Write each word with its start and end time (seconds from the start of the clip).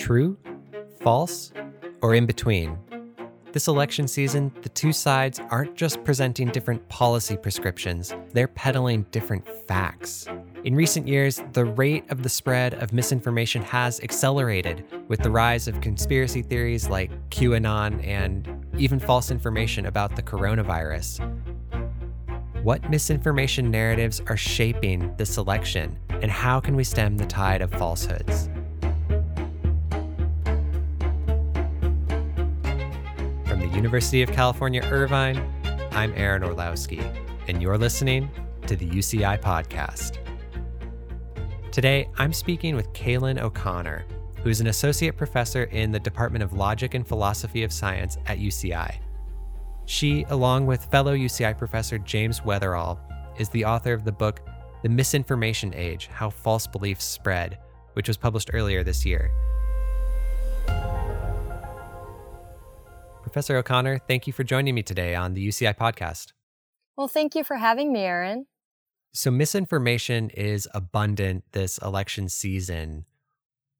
True, 0.00 0.38
false, 1.02 1.52
or 2.00 2.14
in 2.14 2.24
between? 2.24 2.78
This 3.52 3.68
election 3.68 4.08
season, 4.08 4.50
the 4.62 4.70
two 4.70 4.94
sides 4.94 5.38
aren't 5.50 5.76
just 5.76 6.02
presenting 6.04 6.48
different 6.48 6.88
policy 6.88 7.36
prescriptions, 7.36 8.14
they're 8.32 8.48
peddling 8.48 9.02
different 9.10 9.46
facts. 9.68 10.26
In 10.64 10.74
recent 10.74 11.06
years, 11.06 11.42
the 11.52 11.66
rate 11.66 12.10
of 12.10 12.22
the 12.22 12.30
spread 12.30 12.74
of 12.82 12.94
misinformation 12.94 13.60
has 13.60 14.00
accelerated 14.00 14.86
with 15.08 15.20
the 15.20 15.30
rise 15.30 15.68
of 15.68 15.82
conspiracy 15.82 16.40
theories 16.40 16.88
like 16.88 17.10
QAnon 17.28 18.02
and 18.02 18.48
even 18.78 18.98
false 18.98 19.30
information 19.30 19.84
about 19.84 20.16
the 20.16 20.22
coronavirus. 20.22 21.20
What 22.62 22.88
misinformation 22.88 23.70
narratives 23.70 24.22
are 24.28 24.36
shaping 24.36 25.14
this 25.18 25.36
election, 25.36 25.98
and 26.08 26.30
how 26.30 26.58
can 26.58 26.74
we 26.74 26.84
stem 26.84 27.18
the 27.18 27.26
tide 27.26 27.60
of 27.60 27.70
falsehoods? 27.72 28.49
University 33.80 34.20
of 34.20 34.30
California, 34.30 34.82
Irvine, 34.90 35.42
I'm 35.92 36.12
Aaron 36.14 36.44
Orlowski, 36.44 37.00
and 37.48 37.62
you're 37.62 37.78
listening 37.78 38.28
to 38.66 38.76
the 38.76 38.86
UCI 38.86 39.40
Podcast. 39.40 40.18
Today, 41.72 42.06
I'm 42.18 42.34
speaking 42.34 42.76
with 42.76 42.92
Cailin 42.92 43.40
O'Connor, 43.40 44.04
who's 44.42 44.60
an 44.60 44.66
associate 44.66 45.16
professor 45.16 45.64
in 45.64 45.92
the 45.92 45.98
Department 45.98 46.44
of 46.44 46.52
Logic 46.52 46.92
and 46.92 47.08
Philosophy 47.08 47.62
of 47.62 47.72
Science 47.72 48.18
at 48.26 48.36
UCI. 48.36 48.96
She, 49.86 50.26
along 50.28 50.66
with 50.66 50.84
fellow 50.90 51.16
UCI 51.16 51.56
professor 51.56 51.96
James 51.96 52.40
Weatherall, 52.40 52.98
is 53.38 53.48
the 53.48 53.64
author 53.64 53.94
of 53.94 54.04
the 54.04 54.12
book 54.12 54.42
The 54.82 54.90
Misinformation 54.90 55.72
Age 55.74 56.08
How 56.12 56.28
False 56.28 56.66
Beliefs 56.66 57.06
Spread, 57.06 57.56
which 57.94 58.08
was 58.08 58.18
published 58.18 58.50
earlier 58.52 58.84
this 58.84 59.06
year. 59.06 59.30
Professor 63.30 63.56
O'Connor, 63.56 63.98
thank 64.08 64.26
you 64.26 64.32
for 64.32 64.42
joining 64.42 64.74
me 64.74 64.82
today 64.82 65.14
on 65.14 65.34
the 65.34 65.46
UCI 65.46 65.76
podcast. 65.76 66.32
Well, 66.96 67.06
thank 67.06 67.36
you 67.36 67.44
for 67.44 67.58
having 67.58 67.92
me, 67.92 68.00
Aaron. 68.00 68.46
So, 69.12 69.30
misinformation 69.30 70.30
is 70.30 70.66
abundant 70.74 71.44
this 71.52 71.78
election 71.78 72.28
season. 72.28 73.04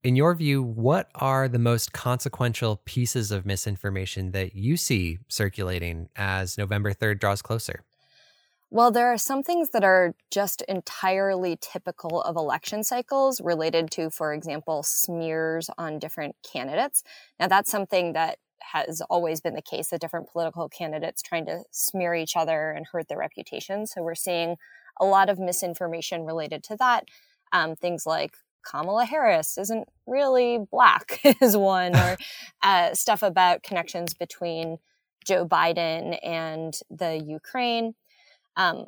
In 0.05 0.15
your 0.15 0.37
view, 0.37 0.63
what 0.63 1.11
are 1.17 1.49
the 1.49 1.59
most 1.59 1.93
consequential 1.93 2.81
pieces 2.85 3.33
of 3.33 3.45
misinformation 3.45 4.31
that 4.31 4.55
you 4.55 4.77
see 4.77 5.19
circulating 5.27 6.11
as 6.15 6.57
November 6.57 6.93
3rd 6.95 7.19
draws 7.19 7.43
closer? 7.43 7.83
Well, 8.71 8.93
there 8.93 9.13
are 9.13 9.19
some 9.19 9.43
things 9.43 9.71
that 9.71 9.83
are 9.83 10.15
just 10.31 10.63
entirely 10.69 11.59
typical 11.61 12.23
of 12.23 12.37
election 12.37 12.85
cycles 12.85 13.41
related 13.41 13.91
to, 13.93 14.11
for 14.11 14.33
example, 14.33 14.85
smears 14.85 15.69
on 15.77 15.99
different 15.99 16.37
candidates. 16.45 17.03
Now, 17.41 17.49
that's 17.49 17.69
something 17.69 18.13
that 18.13 18.39
has 18.73 19.01
always 19.09 19.41
been 19.41 19.55
the 19.55 19.63
case 19.63 19.89
the 19.89 19.99
different 19.99 20.31
political 20.31 20.69
candidates 20.69 21.23
trying 21.23 21.47
to 21.47 21.63
smear 21.71 22.15
each 22.15 22.37
other 22.37 22.71
and 22.71 22.87
hurt 22.87 23.09
their 23.09 23.19
reputation. 23.19 23.87
So 23.87 24.03
we're 24.03 24.15
seeing 24.15 24.57
a 25.01 25.05
lot 25.05 25.29
of 25.29 25.39
misinformation 25.39 26.25
related 26.25 26.63
to 26.65 26.77
that. 26.77 27.05
Um, 27.53 27.75
things 27.75 28.07
like 28.07 28.35
Kamala 28.63 29.05
Harris 29.05 29.59
isn't 29.59 29.89
really 30.07 30.59
black, 30.71 31.21
is 31.41 31.57
one, 31.57 31.97
or 31.97 32.17
uh, 32.63 32.95
stuff 32.95 33.23
about 33.23 33.63
connections 33.63 34.15
between 34.15 34.79
Joe 35.25 35.47
Biden 35.47 36.19
and 36.23 36.79
the 36.91 37.17
Ukraine. 37.17 37.95
Um, 38.57 38.87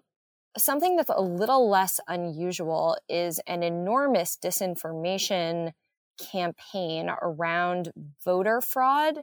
something 0.57 0.97
that's 0.97 1.11
a 1.11 1.21
little 1.21 1.69
less 1.69 2.01
unusual 2.09 2.97
is 3.09 3.41
an 3.47 3.63
enormous 3.63 4.37
disinformation 4.43 5.73
campaign 6.19 7.11
around 7.23 7.93
voter 8.25 8.61
fraud 8.61 9.19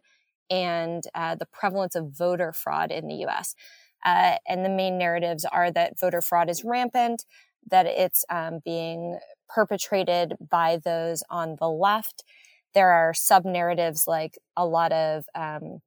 and 0.50 1.04
uh, 1.16 1.36
the 1.36 1.46
prevalence 1.46 1.96
of 1.96 2.12
voter 2.18 2.54
fraud 2.54 2.92
in 2.92 3.08
the 3.08 3.26
US. 3.28 3.56
Uh, 4.06 4.38
and 4.48 4.64
the 4.64 4.70
main 4.70 4.98
narratives 4.98 5.46
are 5.46 5.72
that 5.72 6.00
voter 6.00 6.22
fraud 6.22 6.50
is 6.50 6.64
rampant, 6.64 7.26
that 7.70 7.86
it's 7.86 8.24
um, 8.30 8.60
being 8.64 9.20
perpetrated 9.48 10.34
by 10.40 10.80
those 10.84 11.24
on 11.30 11.58
the 11.60 11.70
left. 11.70 12.24
There 12.74 12.92
are 12.92 13.14
sub 13.14 13.46
narratives 13.46 14.06
like 14.08 14.38
a 14.56 14.66
lot 14.66 14.92
of 14.92 15.26
um, 15.36 15.80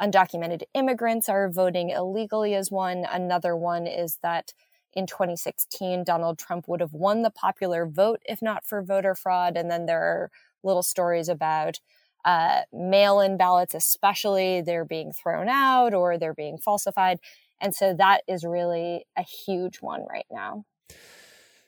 undocumented 0.00 0.62
immigrants 0.74 1.28
are 1.28 1.50
voting 1.50 1.90
illegally, 1.90 2.54
as 2.54 2.70
one. 2.70 3.04
Another 3.10 3.56
one 3.56 3.86
is 3.86 4.18
that 4.22 4.52
in 4.94 5.06
2016, 5.06 6.04
Donald 6.04 6.38
Trump 6.38 6.66
would 6.68 6.80
have 6.80 6.92
won 6.92 7.22
the 7.22 7.30
popular 7.30 7.86
vote 7.86 8.20
if 8.24 8.40
not 8.42 8.66
for 8.66 8.82
voter 8.82 9.14
fraud. 9.14 9.56
And 9.56 9.70
then 9.70 9.86
there 9.86 10.02
are 10.02 10.30
little 10.62 10.82
stories 10.82 11.28
about 11.28 11.80
uh, 12.28 12.60
mail 12.74 13.20
in 13.20 13.38
ballots, 13.38 13.74
especially, 13.74 14.60
they're 14.60 14.84
being 14.84 15.12
thrown 15.12 15.48
out 15.48 15.94
or 15.94 16.18
they're 16.18 16.34
being 16.34 16.58
falsified. 16.58 17.18
And 17.58 17.74
so 17.74 17.94
that 17.94 18.20
is 18.28 18.44
really 18.44 19.06
a 19.16 19.22
huge 19.22 19.78
one 19.78 20.04
right 20.06 20.26
now. 20.30 20.66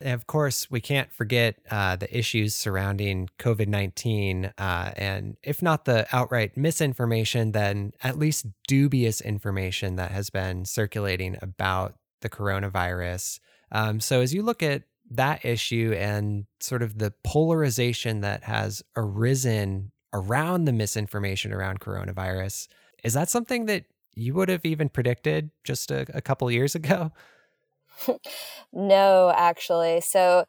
And 0.03 0.13
of 0.13 0.27
course, 0.27 0.71
we 0.71 0.83
can't 0.83 1.11
forget 1.11 1.57
uh, 1.71 1.97
the 1.97 2.15
issues 2.17 2.55
surrounding 2.55 3.31
COVID 3.39 3.69
19. 3.69 4.53
Uh, 4.59 4.93
and 4.97 5.39
if 5.43 5.63
not 5.63 5.87
the 5.87 6.07
outright 6.13 6.59
misinformation, 6.59 7.53
then 7.53 7.93
at 8.03 8.19
least 8.19 8.47
dubious 8.69 9.23
information 9.23 9.97
that 9.97 10.11
has 10.11 10.29
been 10.29 10.67
circulating 10.67 11.39
about 11.41 11.95
the 12.21 12.29
coronavirus. 12.29 13.41
Um, 13.73 13.99
so, 13.99 14.21
as 14.21 14.35
you 14.35 14.43
look 14.43 14.63
at 14.63 14.83
that 15.11 15.43
issue 15.43 15.95
and 15.99 16.45
sort 16.61 16.83
of 16.83 16.99
the 16.99 17.13
polarization 17.25 18.21
that 18.21 18.45
has 18.45 18.83
arisen 18.95 19.93
around 20.13 20.65
the 20.65 20.73
misinformation 20.73 21.53
around 21.53 21.81
coronavirus. 21.81 22.69
Is 23.05 23.15
that 23.15 23.29
something 23.29 23.67
that 23.67 23.85
you 24.15 24.35
would 24.35 24.49
have 24.49 24.65
even 24.65 24.89
predicted 24.89 25.51
just 25.65 25.91
a, 25.91 26.07
a 26.15 26.21
couple 26.21 26.51
years 26.51 26.75
ago? 26.75 27.13
no, 28.73 29.33
actually. 29.35 30.01
So, 30.01 30.45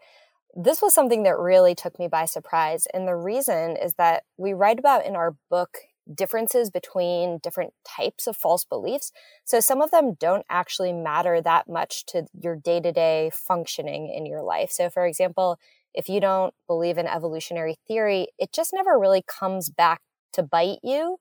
this 0.54 0.82
was 0.82 0.94
something 0.94 1.24
that 1.24 1.40
really 1.40 1.74
took 1.76 1.98
me 1.98 2.10
by 2.10 2.26
surprise. 2.26 2.86
And 2.94 3.08
the 3.08 3.16
reason 3.16 3.78
is 3.78 3.94
that 3.94 4.24
we 4.36 4.52
write 4.52 4.80
about 4.80 5.06
in 5.06 5.16
our 5.16 5.36
book 5.50 5.78
differences 6.14 6.70
between 6.70 7.40
different 7.40 7.74
types 7.86 8.28
of 8.28 8.36
false 8.36 8.66
beliefs. 8.66 9.12
So 9.46 9.60
some 9.60 9.82
of 9.82 9.92
them 9.92 10.16
don't 10.20 10.46
actually 10.50 10.94
matter 10.94 11.42
that 11.42 11.70
much 11.70 12.06
to 12.08 12.26
your 12.34 12.56
day 12.56 12.80
to 12.82 12.92
day 12.92 13.32
functioning 13.34 14.12
in 14.14 14.26
your 14.26 14.42
life. 14.42 14.72
So, 14.72 14.90
for 14.90 15.06
example, 15.06 15.58
if 15.94 16.10
you 16.10 16.20
don't 16.20 16.54
believe 16.68 16.98
in 16.98 17.08
evolutionary 17.08 17.78
theory, 17.88 18.28
it 18.40 18.52
just 18.54 18.72
never 18.74 18.98
really 18.98 19.24
comes 19.28 19.70
back 19.70 20.02
to 20.34 20.44
bite 20.44 20.80
you. 20.84 21.18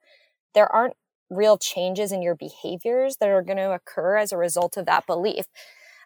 There 0.54 0.72
aren't 0.72 0.94
real 1.30 1.58
changes 1.58 2.12
in 2.12 2.22
your 2.22 2.34
behaviors 2.34 3.16
that 3.20 3.28
are 3.28 3.42
going 3.42 3.56
to 3.56 3.72
occur 3.72 4.16
as 4.16 4.32
a 4.32 4.36
result 4.36 4.76
of 4.76 4.86
that 4.86 5.06
belief. 5.06 5.46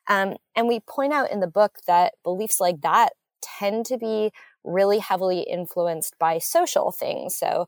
Um, 0.08 0.36
and 0.54 0.68
we 0.68 0.80
point 0.80 1.12
out 1.12 1.30
in 1.30 1.40
the 1.40 1.46
book 1.46 1.78
that 1.86 2.12
beliefs 2.22 2.60
like 2.60 2.82
that 2.82 3.10
tend 3.40 3.86
to 3.86 3.96
be 3.96 4.32
really 4.62 4.98
heavily 4.98 5.40
influenced 5.40 6.14
by 6.18 6.38
social 6.38 6.92
things. 6.92 7.36
So, 7.36 7.66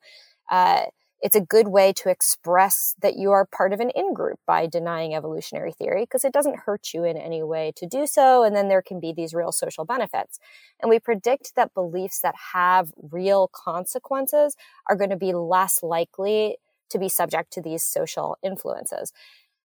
uh, 0.50 0.84
it's 1.22 1.36
a 1.36 1.40
good 1.40 1.68
way 1.68 1.92
to 1.94 2.10
express 2.10 2.94
that 3.00 3.16
you 3.16 3.32
are 3.32 3.46
part 3.46 3.72
of 3.72 3.80
an 3.80 3.90
in 3.90 4.12
group 4.12 4.38
by 4.46 4.66
denying 4.66 5.14
evolutionary 5.14 5.72
theory 5.72 6.02
because 6.02 6.24
it 6.24 6.32
doesn't 6.32 6.60
hurt 6.66 6.88
you 6.92 7.04
in 7.04 7.16
any 7.16 7.42
way 7.42 7.72
to 7.76 7.86
do 7.86 8.06
so. 8.06 8.44
And 8.44 8.54
then 8.54 8.68
there 8.68 8.82
can 8.82 9.00
be 9.00 9.12
these 9.12 9.32
real 9.32 9.52
social 9.52 9.84
benefits. 9.84 10.38
And 10.80 10.90
we 10.90 10.98
predict 10.98 11.54
that 11.56 11.74
beliefs 11.74 12.20
that 12.20 12.34
have 12.52 12.92
real 13.10 13.48
consequences 13.52 14.56
are 14.88 14.96
going 14.96 15.10
to 15.10 15.16
be 15.16 15.32
less 15.32 15.82
likely 15.82 16.58
to 16.90 16.98
be 16.98 17.08
subject 17.08 17.52
to 17.54 17.62
these 17.62 17.82
social 17.82 18.36
influences. 18.42 19.12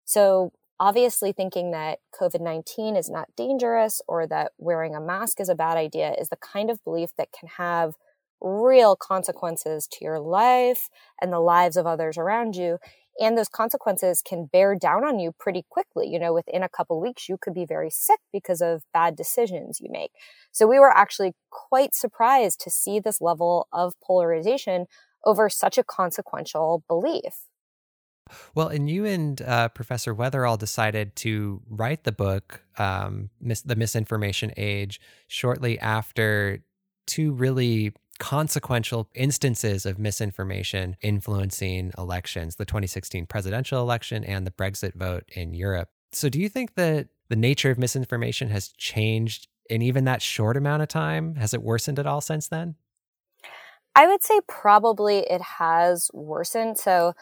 So 0.05 0.53
obviously 0.79 1.31
thinking 1.31 1.71
that 1.71 1.99
COVID-19 2.19 2.97
is 2.97 3.09
not 3.09 3.27
dangerous 3.35 4.01
or 4.07 4.25
that 4.27 4.53
wearing 4.57 4.95
a 4.95 5.01
mask 5.01 5.39
is 5.39 5.49
a 5.49 5.55
bad 5.55 5.77
idea 5.77 6.15
is 6.19 6.29
the 6.29 6.37
kind 6.37 6.71
of 6.71 6.83
belief 6.83 7.11
that 7.17 7.31
can 7.37 7.49
have 7.57 7.93
real 8.41 8.95
consequences 8.95 9.87
to 9.91 10.03
your 10.03 10.19
life 10.19 10.89
and 11.21 11.31
the 11.31 11.39
lives 11.39 11.77
of 11.77 11.85
others 11.85 12.17
around 12.17 12.55
you. 12.55 12.79
And 13.19 13.37
those 13.37 13.49
consequences 13.49 14.21
can 14.21 14.45
bear 14.45 14.73
down 14.73 15.03
on 15.03 15.19
you 15.19 15.33
pretty 15.37 15.65
quickly. 15.69 16.07
You 16.07 16.17
know, 16.17 16.33
within 16.33 16.63
a 16.63 16.69
couple 16.69 16.99
weeks, 16.99 17.29
you 17.29 17.37
could 17.39 17.53
be 17.53 17.65
very 17.65 17.89
sick 17.89 18.19
because 18.31 18.61
of 18.61 18.83
bad 18.93 19.15
decisions 19.15 19.79
you 19.79 19.89
make. 19.91 20.11
So 20.51 20.65
we 20.65 20.79
were 20.79 20.89
actually 20.89 21.33
quite 21.49 21.93
surprised 21.93 22.61
to 22.61 22.69
see 22.69 22.99
this 22.99 23.21
level 23.21 23.67
of 23.71 23.93
polarization 24.01 24.85
over 25.25 25.49
such 25.49 25.77
a 25.77 25.83
consequential 25.83 26.83
belief. 26.87 27.45
Well, 28.55 28.69
and 28.69 28.89
you 28.89 29.05
and 29.05 29.41
uh, 29.41 29.69
Professor 29.69 30.15
Weatherall 30.15 30.57
decided 30.57 31.15
to 31.17 31.61
write 31.69 32.05
the 32.05 32.11
book, 32.11 32.63
um, 32.77 33.29
Mis- 33.41 33.61
The 33.61 33.75
Misinformation 33.75 34.53
Age, 34.57 35.01
shortly 35.27 35.77
after 35.79 36.63
two 37.07 37.33
really 37.33 37.93
consequential 38.21 39.09
instances 39.15 39.83
of 39.83 39.97
misinformation 39.97 40.95
influencing 41.01 41.91
elections, 41.97 42.55
the 42.55 42.65
2016 42.65 43.25
presidential 43.25 43.81
election 43.81 44.23
and 44.23 44.45
the 44.45 44.51
Brexit 44.51 44.93
vote 44.93 45.23
in 45.29 45.55
Europe. 45.55 45.89
So, 46.11 46.29
do 46.29 46.39
you 46.39 46.47
think 46.47 46.75
that 46.75 47.07
the 47.29 47.35
nature 47.35 47.71
of 47.71 47.79
misinformation 47.79 48.49
has 48.49 48.67
changed 48.77 49.47
in 49.71 49.81
even 49.81 50.03
that 50.03 50.21
short 50.21 50.55
amount 50.55 50.83
of 50.83 50.87
time? 50.87 51.33
Has 51.35 51.55
it 51.55 51.63
worsened 51.63 51.97
at 51.97 52.05
all 52.05 52.21
since 52.21 52.47
then? 52.47 52.75
I 53.95 54.05
would 54.05 54.21
say 54.21 54.39
probably 54.47 55.19
it 55.19 55.41
has 55.41 56.11
worsened. 56.13 56.77
So, 56.77 57.13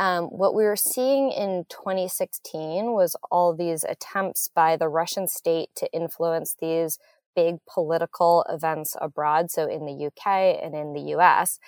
um, 0.00 0.24
what 0.24 0.54
we 0.56 0.64
were 0.64 0.76
seeing 0.76 1.30
in 1.30 1.66
2016 1.68 2.92
was 2.92 3.14
all 3.30 3.54
these 3.54 3.84
attempts 3.84 4.50
by 4.52 4.76
the 4.76 4.88
Russian 4.88 5.28
state 5.28 5.70
to 5.76 5.92
influence 5.92 6.56
these 6.60 6.98
big 7.38 7.58
political 7.72 8.44
events 8.48 8.96
abroad, 9.00 9.48
so 9.48 9.68
in 9.68 9.86
the 9.86 10.06
UK 10.06 10.58
and 10.60 10.74
in 10.74 10.92
the 10.92 11.14
US. 11.16 11.60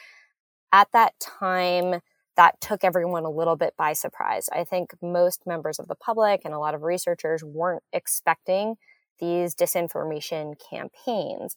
At 0.73 0.89
that 0.93 1.15
time, 1.21 2.01
that 2.37 2.61
took 2.61 2.83
everyone 2.83 3.25
a 3.25 3.31
little 3.31 3.55
bit 3.55 3.75
by 3.77 3.93
surprise. 3.93 4.49
I 4.53 4.65
think 4.65 4.95
most 5.01 5.47
members 5.47 5.79
of 5.79 5.87
the 5.87 5.95
public 5.95 6.41
and 6.45 6.53
a 6.53 6.59
lot 6.59 6.75
of 6.75 6.83
researchers 6.83 7.45
weren't 7.45 7.85
expecting 7.93 8.79
these 9.21 9.55
disinformation 9.55 10.55
campaigns. 10.59 11.57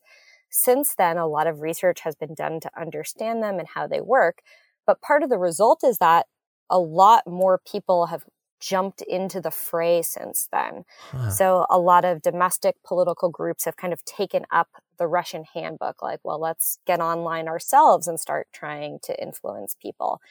Since 0.51 0.93
then, 0.95 1.17
a 1.17 1.25
lot 1.25 1.47
of 1.47 1.61
research 1.61 2.01
has 2.01 2.13
been 2.13 2.35
done 2.35 2.59
to 2.59 2.79
understand 2.79 3.41
them 3.41 3.57
and 3.57 3.67
how 3.69 3.87
they 3.87 4.01
work. 4.01 4.43
But 4.85 5.01
part 5.01 5.23
of 5.23 5.29
the 5.29 5.39
result 5.39 5.79
is 5.83 5.97
that 5.97 6.27
a 6.69 6.77
lot 6.77 7.23
more 7.25 7.59
people 7.65 8.07
have 8.07 8.25
jumped 8.63 9.01
into 9.01 9.41
the 9.41 9.51
fray 9.51 10.01
since 10.01 10.47
then. 10.53 10.85
Huh. 11.11 11.29
So 11.29 11.65
a 11.69 11.77
lot 11.77 12.05
of 12.05 12.21
domestic 12.21 12.77
political 12.81 13.29
groups 13.29 13.65
have 13.65 13.75
kind 13.75 13.91
of 13.91 14.05
taken 14.05 14.45
up 14.51 14.69
the 14.97 15.07
Russian 15.07 15.43
handbook, 15.53 16.01
like, 16.01 16.21
well, 16.23 16.39
let's 16.39 16.79
get 16.85 17.01
online 17.01 17.49
ourselves 17.49 18.07
and 18.07 18.17
start 18.17 18.47
trying 18.53 18.99
to 19.03 19.21
influence 19.21 19.75
people. 19.81 20.21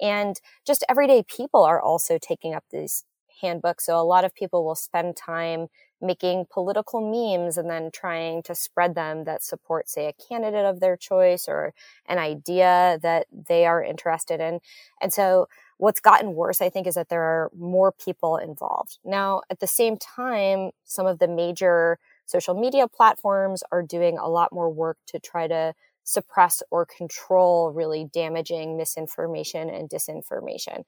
And 0.00 0.40
just 0.64 0.84
everyday 0.88 1.24
people 1.24 1.64
are 1.64 1.80
also 1.80 2.16
taking 2.16 2.54
up 2.54 2.64
these 2.70 3.04
handbooks. 3.40 3.86
So 3.86 4.00
a 4.00 4.04
lot 4.04 4.24
of 4.24 4.34
people 4.34 4.64
will 4.64 4.76
spend 4.76 5.16
time 5.16 5.66
making 6.00 6.46
political 6.48 7.00
memes 7.00 7.58
and 7.58 7.68
then 7.68 7.90
trying 7.92 8.42
to 8.44 8.54
spread 8.54 8.94
them 8.94 9.24
that 9.24 9.42
support, 9.42 9.88
say, 9.88 10.06
a 10.06 10.12
candidate 10.12 10.64
of 10.64 10.78
their 10.78 10.96
choice 10.96 11.46
or 11.48 11.74
an 12.06 12.18
idea 12.18 13.00
that 13.02 13.26
they 13.32 13.66
are 13.66 13.82
interested 13.82 14.40
in. 14.40 14.60
And 15.02 15.12
so 15.12 15.48
what's 15.80 16.00
gotten 16.00 16.34
worse, 16.34 16.60
I 16.60 16.68
think, 16.68 16.86
is 16.86 16.94
that 16.94 17.08
there 17.08 17.22
are 17.22 17.50
more 17.56 17.90
people 17.92 18.36
involved. 18.36 18.98
Now, 19.04 19.42
at 19.50 19.60
the 19.60 19.66
same 19.66 19.96
time, 19.96 20.70
some 20.84 21.06
of 21.06 21.18
the 21.18 21.28
major 21.28 21.98
social 22.26 22.54
media 22.54 22.86
platforms 22.86 23.62
are 23.72 23.82
doing 23.82 24.18
a 24.18 24.28
lot 24.28 24.52
more 24.52 24.70
work 24.70 24.98
to 25.06 25.18
try 25.18 25.48
to 25.48 25.74
suppress 26.04 26.62
or 26.70 26.86
control 26.86 27.72
really 27.72 28.04
damaging 28.04 28.76
misinformation 28.76 29.70
and 29.70 29.88
disinformation. 29.88 30.84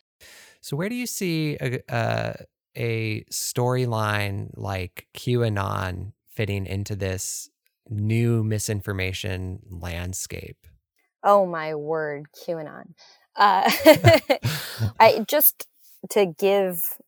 So, 0.60 0.76
where 0.76 0.88
do 0.88 0.94
you 0.94 1.06
see 1.06 1.56
a, 1.60 1.80
uh, 1.92 2.34
a 2.76 3.24
storyline 3.24 4.50
like 4.56 5.08
QAnon 5.14 6.12
fitting 6.28 6.66
into 6.66 6.96
this 6.96 7.50
new 7.88 8.42
misinformation 8.44 9.60
landscape? 9.68 10.66
Oh 11.24 11.46
my 11.46 11.74
word, 11.74 12.26
QAnon. 12.32 12.94
Uh, 13.36 13.70
I 15.00 15.24
just 15.28 15.66
to 16.10 16.26
give 16.26 16.98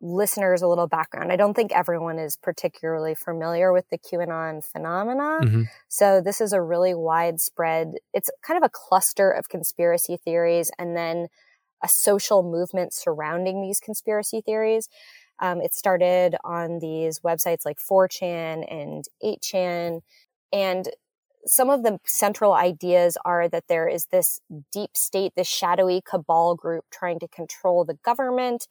listeners 0.00 0.62
a 0.62 0.68
little 0.68 0.86
background. 0.86 1.32
I 1.32 1.36
don't 1.36 1.54
think 1.54 1.72
everyone 1.72 2.18
is 2.18 2.36
particularly 2.36 3.14
familiar 3.14 3.72
with 3.72 3.88
the 3.90 3.98
QAnon 3.98 4.64
phenomena. 4.64 5.40
Mm-hmm. 5.42 5.62
So 5.88 6.20
this 6.20 6.40
is 6.40 6.52
a 6.52 6.62
really 6.62 6.94
widespread, 6.94 7.94
it's 8.12 8.30
kind 8.42 8.62
of 8.62 8.66
a 8.66 8.70
cluster 8.72 9.30
of 9.30 9.48
conspiracy 9.48 10.16
theories 10.16 10.70
and 10.78 10.96
then 10.96 11.26
a 11.82 11.88
social 11.88 12.42
movement 12.42 12.94
surrounding 12.94 13.62
these 13.62 13.80
conspiracy 13.80 14.40
theories. 14.40 14.88
Um, 15.40 15.60
it 15.60 15.74
started 15.74 16.36
on 16.44 16.78
these 16.78 17.20
websites 17.20 17.64
like 17.64 17.78
4chan 17.78 18.64
and 18.70 19.04
8chan. 19.22 20.00
And 20.52 20.88
some 21.46 21.70
of 21.70 21.82
the 21.82 21.98
central 22.06 22.54
ideas 22.54 23.16
are 23.24 23.48
that 23.48 23.64
there 23.68 23.88
is 23.88 24.06
this 24.06 24.40
deep 24.72 24.96
state, 24.96 25.32
this 25.36 25.48
shadowy 25.48 26.02
cabal 26.04 26.54
group 26.54 26.84
trying 26.90 27.18
to 27.20 27.28
control 27.28 27.84
the 27.84 27.98
government, 28.04 28.66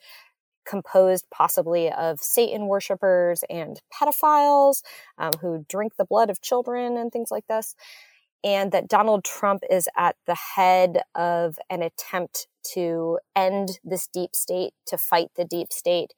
composed 0.66 1.26
possibly 1.32 1.92
of 1.92 2.20
Satan 2.20 2.68
worshippers 2.68 3.44
and 3.50 3.82
pedophiles 3.94 4.82
um, 5.18 5.32
who 5.42 5.66
drink 5.70 5.94
the 5.98 6.06
blood 6.06 6.30
of 6.30 6.42
children 6.42 6.98
and 6.98 7.12
things 7.12 7.32
like 7.32 7.48
this. 7.48 7.76
And 8.46 8.72
that 8.74 8.90
Donald 8.90 9.24
Trump 9.24 9.64
is 9.70 9.88
at 9.98 10.18
the 10.26 10.38
head 10.56 11.02
of 11.16 11.58
an 11.70 11.82
attempt 11.82 12.48
to 12.74 13.20
end 13.36 13.80
this 13.84 14.08
deep 14.08 14.36
state, 14.36 14.74
to 14.88 14.98
fight 14.98 15.30
the 15.36 15.46
deep 15.46 15.72
state. 15.72 16.14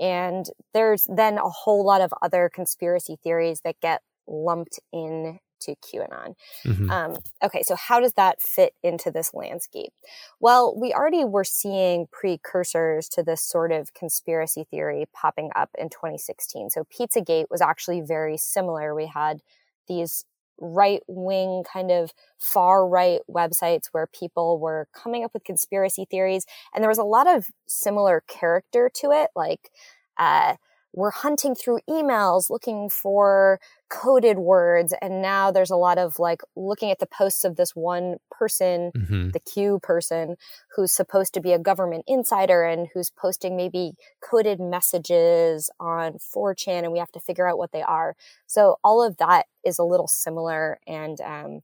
And 0.00 0.46
there's 0.74 1.06
then 1.08 1.38
a 1.38 1.48
whole 1.48 1.84
lot 1.84 2.00
of 2.00 2.12
other 2.20 2.50
conspiracy 2.52 3.16
theories 3.22 3.60
that 3.64 3.80
get 3.80 4.02
lumped 4.26 4.80
in 4.92 5.38
to 5.60 5.74
QAnon. 5.76 6.34
Mm-hmm. 6.64 6.90
Um, 6.90 7.16
okay, 7.42 7.62
so 7.62 7.76
how 7.76 8.00
does 8.00 8.14
that 8.14 8.40
fit 8.40 8.74
into 8.82 9.10
this 9.10 9.32
landscape? 9.34 9.92
Well, 10.40 10.74
we 10.78 10.92
already 10.92 11.24
were 11.24 11.44
seeing 11.44 12.06
precursors 12.10 13.08
to 13.10 13.22
this 13.22 13.42
sort 13.42 13.72
of 13.72 13.94
conspiracy 13.94 14.66
theory 14.70 15.06
popping 15.12 15.50
up 15.56 15.70
in 15.78 15.88
2016. 15.88 16.70
So 16.70 16.84
Pizzagate 16.84 17.46
was 17.50 17.60
actually 17.60 18.00
very 18.00 18.36
similar. 18.36 18.94
We 18.94 19.06
had 19.06 19.40
these 19.88 20.24
right 20.60 21.02
wing 21.06 21.64
kind 21.72 21.90
of 21.90 22.12
far 22.38 22.86
right 22.86 23.20
websites 23.30 23.86
where 23.92 24.06
people 24.06 24.58
were 24.58 24.88
coming 24.92 25.24
up 25.24 25.32
with 25.32 25.44
conspiracy 25.44 26.04
theories 26.10 26.46
and 26.74 26.82
there 26.82 26.88
was 26.88 26.98
a 26.98 27.04
lot 27.04 27.28
of 27.28 27.46
similar 27.68 28.24
character 28.26 28.90
to 28.92 29.12
it 29.12 29.30
like 29.36 29.70
uh, 30.18 30.56
we're 30.98 31.12
hunting 31.12 31.54
through 31.54 31.78
emails 31.88 32.50
looking 32.50 32.90
for 32.90 33.60
coded 33.88 34.36
words 34.36 34.92
and 35.00 35.22
now 35.22 35.50
there's 35.52 35.70
a 35.70 35.76
lot 35.76 35.96
of 35.96 36.18
like 36.18 36.42
looking 36.56 36.90
at 36.90 36.98
the 36.98 37.06
posts 37.06 37.44
of 37.44 37.54
this 37.54 37.76
one 37.76 38.16
person 38.32 38.90
mm-hmm. 38.94 39.30
the 39.30 39.38
q 39.38 39.78
person 39.80 40.36
who's 40.74 40.92
supposed 40.92 41.32
to 41.32 41.40
be 41.40 41.52
a 41.52 41.58
government 41.58 42.04
insider 42.08 42.64
and 42.64 42.88
who's 42.92 43.10
posting 43.10 43.56
maybe 43.56 43.92
coded 44.20 44.58
messages 44.58 45.70
on 45.78 46.14
4chan 46.14 46.82
and 46.82 46.92
we 46.92 46.98
have 46.98 47.12
to 47.12 47.20
figure 47.20 47.48
out 47.48 47.58
what 47.58 47.70
they 47.70 47.82
are 47.82 48.16
so 48.48 48.76
all 48.82 49.00
of 49.00 49.16
that 49.18 49.46
is 49.64 49.78
a 49.78 49.84
little 49.84 50.08
similar 50.08 50.80
and 50.86 51.20
um, 51.20 51.60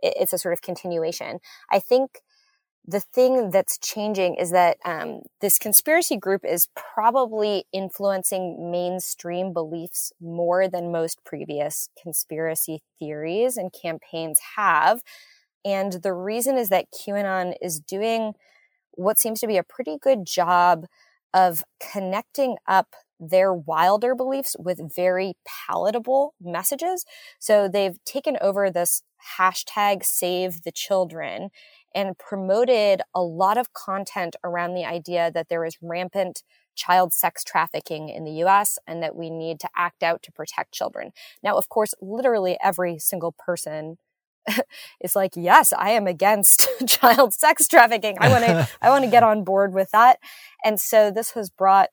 it, 0.00 0.14
it's 0.20 0.32
a 0.32 0.38
sort 0.38 0.52
of 0.52 0.62
continuation 0.62 1.40
i 1.72 1.80
think 1.80 2.20
the 2.86 3.00
thing 3.00 3.50
that's 3.50 3.78
changing 3.78 4.36
is 4.36 4.52
that 4.52 4.76
um, 4.84 5.22
this 5.40 5.58
conspiracy 5.58 6.16
group 6.16 6.42
is 6.44 6.68
probably 6.76 7.64
influencing 7.72 8.70
mainstream 8.70 9.52
beliefs 9.52 10.12
more 10.20 10.68
than 10.68 10.92
most 10.92 11.24
previous 11.24 11.88
conspiracy 12.00 12.82
theories 12.98 13.56
and 13.56 13.72
campaigns 13.72 14.38
have. 14.56 15.02
And 15.64 15.94
the 15.94 16.12
reason 16.12 16.56
is 16.56 16.68
that 16.68 16.86
QAnon 16.92 17.54
is 17.60 17.80
doing 17.80 18.34
what 18.92 19.18
seems 19.18 19.40
to 19.40 19.48
be 19.48 19.56
a 19.56 19.64
pretty 19.64 19.98
good 20.00 20.24
job 20.24 20.86
of 21.34 21.64
connecting 21.92 22.56
up 22.68 22.94
their 23.18 23.52
wilder 23.52 24.14
beliefs 24.14 24.54
with 24.58 24.94
very 24.94 25.34
palatable 25.46 26.34
messages. 26.40 27.04
So 27.38 27.68
they've 27.68 28.02
taken 28.04 28.36
over 28.40 28.70
this 28.70 29.02
hashtag 29.38 30.04
save 30.04 30.62
the 30.62 30.72
children 30.72 31.50
and 31.94 32.18
promoted 32.18 33.00
a 33.14 33.22
lot 33.22 33.56
of 33.56 33.72
content 33.72 34.36
around 34.44 34.74
the 34.74 34.84
idea 34.84 35.30
that 35.32 35.48
there 35.48 35.64
is 35.64 35.78
rampant 35.80 36.42
child 36.74 37.12
sex 37.12 37.42
trafficking 37.42 38.08
in 38.08 38.24
the 38.24 38.44
US 38.44 38.78
and 38.86 39.02
that 39.02 39.16
we 39.16 39.30
need 39.30 39.58
to 39.60 39.68
act 39.74 40.02
out 40.02 40.22
to 40.22 40.32
protect 40.32 40.72
children. 40.72 41.12
Now, 41.42 41.56
of 41.56 41.68
course, 41.68 41.94
literally 42.00 42.58
every 42.62 42.98
single 42.98 43.34
person 43.38 43.96
is 45.00 45.16
like, 45.16 45.32
yes, 45.34 45.72
I 45.76 45.90
am 45.90 46.06
against 46.06 46.68
child 46.86 47.34
sex 47.34 47.66
trafficking. 47.66 48.16
I 48.20 48.28
want 48.28 48.44
to, 48.44 48.68
I 48.82 48.90
want 48.90 49.04
to 49.04 49.10
get 49.10 49.22
on 49.22 49.42
board 49.42 49.72
with 49.72 49.90
that. 49.92 50.18
And 50.64 50.80
so 50.80 51.10
this 51.10 51.32
has 51.32 51.50
brought 51.50 51.88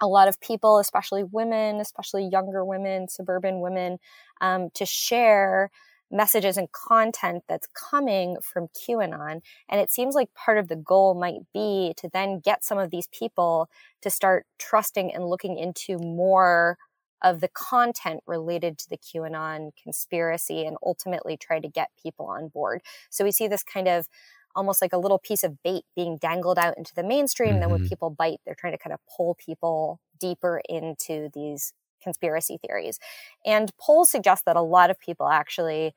a 0.00 0.08
lot 0.08 0.26
of 0.26 0.40
people, 0.40 0.78
especially 0.78 1.22
women, 1.22 1.76
especially 1.76 2.28
younger 2.30 2.64
women, 2.64 3.08
suburban 3.08 3.60
women, 3.60 3.98
um, 4.40 4.68
to 4.74 4.84
share 4.84 5.70
messages 6.12 6.56
and 6.56 6.70
content 6.70 7.42
that's 7.48 7.66
coming 7.68 8.36
from 8.40 8.68
QAnon. 8.68 9.40
And 9.68 9.80
it 9.80 9.90
seems 9.90 10.14
like 10.14 10.34
part 10.34 10.58
of 10.58 10.68
the 10.68 10.76
goal 10.76 11.14
might 11.14 11.40
be 11.52 11.94
to 11.96 12.08
then 12.12 12.40
get 12.40 12.64
some 12.64 12.78
of 12.78 12.90
these 12.90 13.08
people 13.08 13.68
to 14.02 14.10
start 14.10 14.46
trusting 14.58 15.12
and 15.12 15.24
looking 15.24 15.58
into 15.58 15.98
more 15.98 16.76
of 17.22 17.40
the 17.40 17.48
content 17.48 18.20
related 18.26 18.78
to 18.78 18.90
the 18.90 18.98
QAnon 18.98 19.70
conspiracy 19.80 20.66
and 20.66 20.76
ultimately 20.84 21.36
try 21.36 21.60
to 21.60 21.68
get 21.68 21.90
people 22.00 22.26
on 22.26 22.48
board. 22.48 22.82
So 23.10 23.24
we 23.24 23.32
see 23.32 23.48
this 23.48 23.62
kind 23.62 23.88
of 23.88 24.08
almost 24.54 24.82
like 24.82 24.92
a 24.92 24.98
little 24.98 25.18
piece 25.18 25.44
of 25.44 25.62
bait 25.62 25.84
being 25.96 26.18
dangled 26.18 26.58
out 26.58 26.76
into 26.76 26.94
the 26.94 27.02
mainstream. 27.02 27.52
Mm-hmm. 27.52 27.60
Then 27.60 27.70
when 27.70 27.80
mm-hmm. 27.80 27.88
people 27.88 28.10
bite, 28.10 28.40
they're 28.44 28.56
trying 28.56 28.74
to 28.74 28.78
kind 28.78 28.92
of 28.92 29.00
pull 29.16 29.34
people 29.34 30.00
deeper 30.20 30.60
into 30.68 31.30
these 31.32 31.72
conspiracy 32.02 32.58
theories. 32.58 32.98
And 33.44 33.72
polls 33.78 34.10
suggest 34.10 34.44
that 34.44 34.56
a 34.56 34.62
lot 34.62 34.90
of 34.90 34.98
people 34.98 35.28
actually 35.28 35.94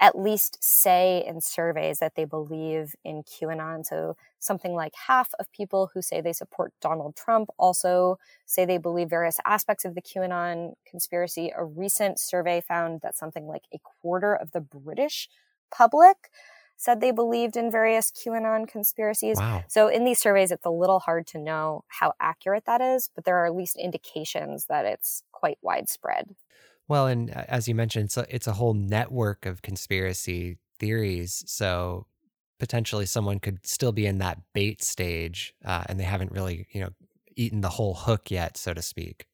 at 0.00 0.18
least 0.18 0.58
say 0.60 1.24
in 1.26 1.40
surveys 1.40 1.98
that 1.98 2.14
they 2.14 2.24
believe 2.24 2.94
in 3.04 3.22
QAnon. 3.24 3.84
So 3.84 4.16
something 4.38 4.74
like 4.74 4.92
half 5.08 5.30
of 5.40 5.50
people 5.50 5.90
who 5.92 6.02
say 6.02 6.20
they 6.20 6.32
support 6.32 6.72
Donald 6.80 7.16
Trump 7.16 7.48
also 7.58 8.18
say 8.46 8.64
they 8.64 8.78
believe 8.78 9.10
various 9.10 9.38
aspects 9.44 9.84
of 9.84 9.96
the 9.96 10.02
QAnon 10.02 10.74
conspiracy. 10.88 11.52
A 11.56 11.64
recent 11.64 12.20
survey 12.20 12.60
found 12.60 13.00
that 13.02 13.16
something 13.16 13.46
like 13.46 13.64
a 13.74 13.78
quarter 13.78 14.34
of 14.34 14.52
the 14.52 14.60
British 14.60 15.28
public 15.72 16.30
said 16.78 17.00
they 17.00 17.10
believed 17.10 17.56
in 17.56 17.70
various 17.70 18.10
QAnon 18.10 18.66
conspiracies. 18.66 19.36
Wow. 19.36 19.64
So 19.68 19.88
in 19.88 20.04
these 20.04 20.20
surveys, 20.20 20.52
it's 20.52 20.64
a 20.64 20.70
little 20.70 21.00
hard 21.00 21.26
to 21.28 21.38
know 21.38 21.84
how 21.88 22.14
accurate 22.20 22.64
that 22.66 22.80
is, 22.80 23.10
but 23.14 23.24
there 23.24 23.36
are 23.36 23.46
at 23.46 23.54
least 23.54 23.76
indications 23.76 24.66
that 24.66 24.86
it's 24.86 25.24
quite 25.32 25.58
widespread. 25.60 26.34
Well, 26.86 27.08
and 27.08 27.30
uh, 27.30 27.44
as 27.48 27.66
you 27.68 27.74
mentioned, 27.74 28.06
it's 28.06 28.16
a, 28.16 28.26
it's 28.34 28.46
a 28.46 28.52
whole 28.52 28.74
network 28.74 29.44
of 29.44 29.60
conspiracy 29.60 30.58
theories. 30.78 31.42
So 31.46 32.06
potentially 32.60 33.06
someone 33.06 33.40
could 33.40 33.66
still 33.66 33.92
be 33.92 34.06
in 34.06 34.18
that 34.18 34.38
bait 34.54 34.80
stage 34.80 35.54
uh, 35.64 35.82
and 35.86 35.98
they 35.98 36.04
haven't 36.04 36.30
really, 36.30 36.68
you 36.70 36.80
know, 36.80 36.90
eaten 37.34 37.60
the 37.60 37.70
whole 37.70 37.94
hook 37.94 38.30
yet, 38.30 38.56
so 38.56 38.72
to 38.72 38.82
speak. 38.82 39.26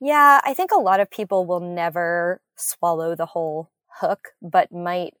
Yeah, 0.00 0.40
I 0.42 0.54
think 0.54 0.70
a 0.72 0.80
lot 0.80 1.00
of 1.00 1.10
people 1.10 1.44
will 1.46 1.60
never 1.60 2.40
swallow 2.56 3.14
the 3.14 3.26
whole 3.26 3.70
hook, 4.00 4.28
but 4.40 4.72
might 4.72 5.14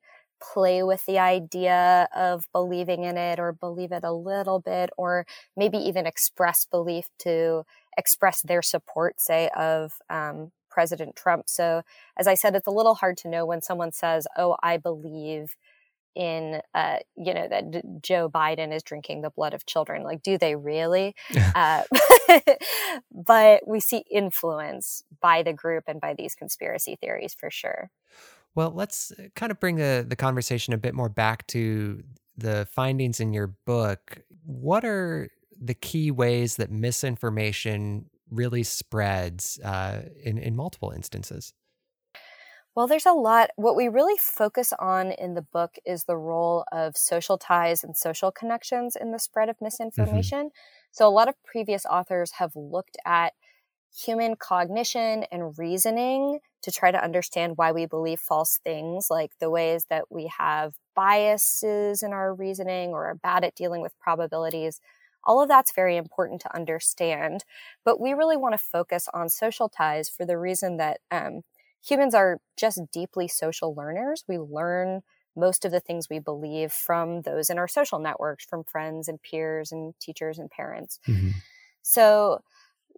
play 0.52 0.82
with 0.82 1.04
the 1.06 1.18
idea 1.18 2.08
of 2.14 2.46
believing 2.52 3.04
in 3.04 3.16
it 3.16 3.38
or 3.38 3.52
believe 3.52 3.92
it 3.92 4.04
a 4.04 4.12
little 4.12 4.58
bit, 4.58 4.90
or 4.96 5.26
maybe 5.56 5.78
even 5.78 6.06
express 6.06 6.64
belief 6.64 7.06
to 7.20 7.64
express 7.96 8.42
their 8.42 8.62
support, 8.62 9.20
say, 9.20 9.48
of 9.56 9.94
um, 10.10 10.50
President 10.70 11.14
Trump. 11.14 11.44
So, 11.48 11.82
as 12.16 12.26
I 12.26 12.34
said, 12.34 12.54
it's 12.54 12.66
a 12.66 12.72
little 12.72 12.94
hard 12.94 13.16
to 13.18 13.28
know 13.28 13.44
when 13.46 13.62
someone 13.62 13.92
says, 13.92 14.26
Oh, 14.36 14.56
I 14.62 14.78
believe 14.78 15.56
in 16.14 16.60
uh, 16.74 16.98
you 17.16 17.32
know 17.32 17.48
that 17.48 17.70
D- 17.70 17.80
Joe 18.02 18.28
Biden 18.28 18.74
is 18.74 18.82
drinking 18.82 19.22
the 19.22 19.30
blood 19.30 19.54
of 19.54 19.66
children. 19.66 20.02
Like, 20.02 20.22
do 20.22 20.36
they 20.38 20.56
really? 20.56 21.14
uh, 21.54 21.84
but 23.12 23.66
we 23.66 23.80
see 23.80 24.04
influence 24.10 25.04
by 25.20 25.42
the 25.42 25.52
group 25.52 25.84
and 25.86 26.00
by 26.00 26.14
these 26.14 26.34
conspiracy 26.34 26.96
theories 27.00 27.34
for 27.38 27.50
sure. 27.50 27.90
Well, 28.54 28.70
let's 28.70 29.12
uh, 29.12 29.28
kind 29.34 29.50
of 29.50 29.60
bring 29.60 29.76
the 29.76 30.04
the 30.06 30.16
conversation 30.16 30.74
a 30.74 30.78
bit 30.78 30.94
more 30.94 31.08
back 31.08 31.46
to 31.48 32.02
the 32.36 32.66
findings 32.70 33.20
in 33.20 33.32
your 33.32 33.48
book. 33.66 34.18
What 34.44 34.84
are 34.84 35.28
the 35.60 35.74
key 35.74 36.10
ways 36.10 36.56
that 36.56 36.70
misinformation 36.70 38.06
really 38.30 38.62
spreads 38.62 39.58
uh, 39.60 40.02
in 40.22 40.38
in 40.38 40.56
multiple 40.56 40.90
instances? 40.90 41.54
Well, 42.74 42.86
there's 42.86 43.06
a 43.06 43.12
lot. 43.12 43.50
What 43.56 43.76
we 43.76 43.88
really 43.88 44.18
focus 44.18 44.72
on 44.78 45.12
in 45.12 45.34
the 45.34 45.42
book 45.42 45.76
is 45.84 46.04
the 46.04 46.16
role 46.16 46.64
of 46.72 46.96
social 46.96 47.36
ties 47.36 47.84
and 47.84 47.94
social 47.96 48.32
connections 48.32 48.96
in 48.96 49.12
the 49.12 49.18
spread 49.18 49.50
of 49.50 49.56
mm-hmm. 49.56 49.66
misinformation. 49.66 50.46
Mm-hmm. 50.46 50.90
So, 50.90 51.06
a 51.06 51.10
lot 51.10 51.28
of 51.28 51.34
previous 51.44 51.84
authors 51.84 52.32
have 52.32 52.52
looked 52.56 52.96
at 53.04 53.34
human 53.94 54.36
cognition 54.36 55.24
and 55.30 55.58
reasoning 55.58 56.40
to 56.62 56.70
try 56.70 56.90
to 56.90 57.02
understand 57.02 57.54
why 57.56 57.72
we 57.72 57.86
believe 57.86 58.20
false 58.20 58.58
things, 58.64 59.08
like 59.10 59.32
the 59.38 59.50
ways 59.50 59.86
that 59.90 60.04
we 60.10 60.30
have 60.38 60.74
biases 60.94 62.02
in 62.02 62.12
our 62.12 62.34
reasoning 62.34 62.90
or 62.90 63.06
are 63.06 63.14
bad 63.14 63.44
at 63.44 63.54
dealing 63.54 63.82
with 63.82 63.98
probabilities. 63.98 64.80
All 65.24 65.42
of 65.42 65.48
that's 65.48 65.72
very 65.74 65.96
important 65.96 66.40
to 66.42 66.54
understand. 66.54 67.44
But 67.84 68.00
we 68.00 68.12
really 68.12 68.36
want 68.36 68.54
to 68.54 68.58
focus 68.58 69.08
on 69.12 69.28
social 69.28 69.68
ties 69.68 70.08
for 70.08 70.24
the 70.24 70.38
reason 70.38 70.76
that 70.78 71.00
um, 71.10 71.42
humans 71.84 72.14
are 72.14 72.38
just 72.56 72.80
deeply 72.92 73.28
social 73.28 73.74
learners. 73.74 74.24
We 74.26 74.38
learn 74.38 75.02
most 75.36 75.64
of 75.64 75.72
the 75.72 75.80
things 75.80 76.08
we 76.10 76.18
believe 76.18 76.72
from 76.72 77.22
those 77.22 77.50
in 77.50 77.58
our 77.58 77.68
social 77.68 77.98
networks, 77.98 78.44
from 78.44 78.64
friends 78.64 79.08
and 79.08 79.20
peers 79.22 79.72
and 79.72 79.94
teachers 79.98 80.38
and 80.38 80.50
parents. 80.50 80.98
Mm-hmm. 81.08 81.30
So 81.82 82.40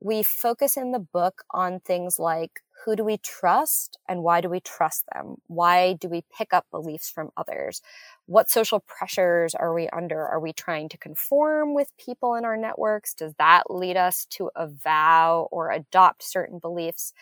we 0.01 0.23
focus 0.23 0.77
in 0.77 0.93
the 0.93 0.99
book 0.99 1.45
on 1.51 1.81
things 1.81 2.19
like 2.19 2.61
who 2.85 2.97
do 2.97 3.05
we 3.05 3.17
trust 3.17 3.97
and 4.09 4.23
why 4.23 4.41
do 4.41 4.49
we 4.51 4.61
trust 4.61 5.05
them? 5.13 5.37
Why 5.47 5.95
do 5.95 6.09
we 6.09 6.25
pick 6.37 6.53
up 6.53 6.67
beliefs 6.71 7.11
from 7.11 7.31
others? 7.37 7.81
What 8.27 8.51
social 8.51 8.81
pressures 8.81 9.55
are 9.55 9.73
we 9.73 9.89
under? 9.89 10.27
Are 10.27 10.41
we 10.41 10.53
trying 10.53 10.89
to 10.91 10.99
conform 10.99 11.75
with 11.75 11.97
people 11.99 12.35
in 12.35 12.45
our 12.45 12.57
networks? 12.57 13.15
Does 13.15 13.33
that 13.39 13.71
lead 13.71 13.97
us 13.97 14.27
to 14.31 14.51
avow 14.55 15.49
or 15.51 15.71
adopt 15.71 16.23
certain 16.23 16.59
beliefs? 16.59 17.15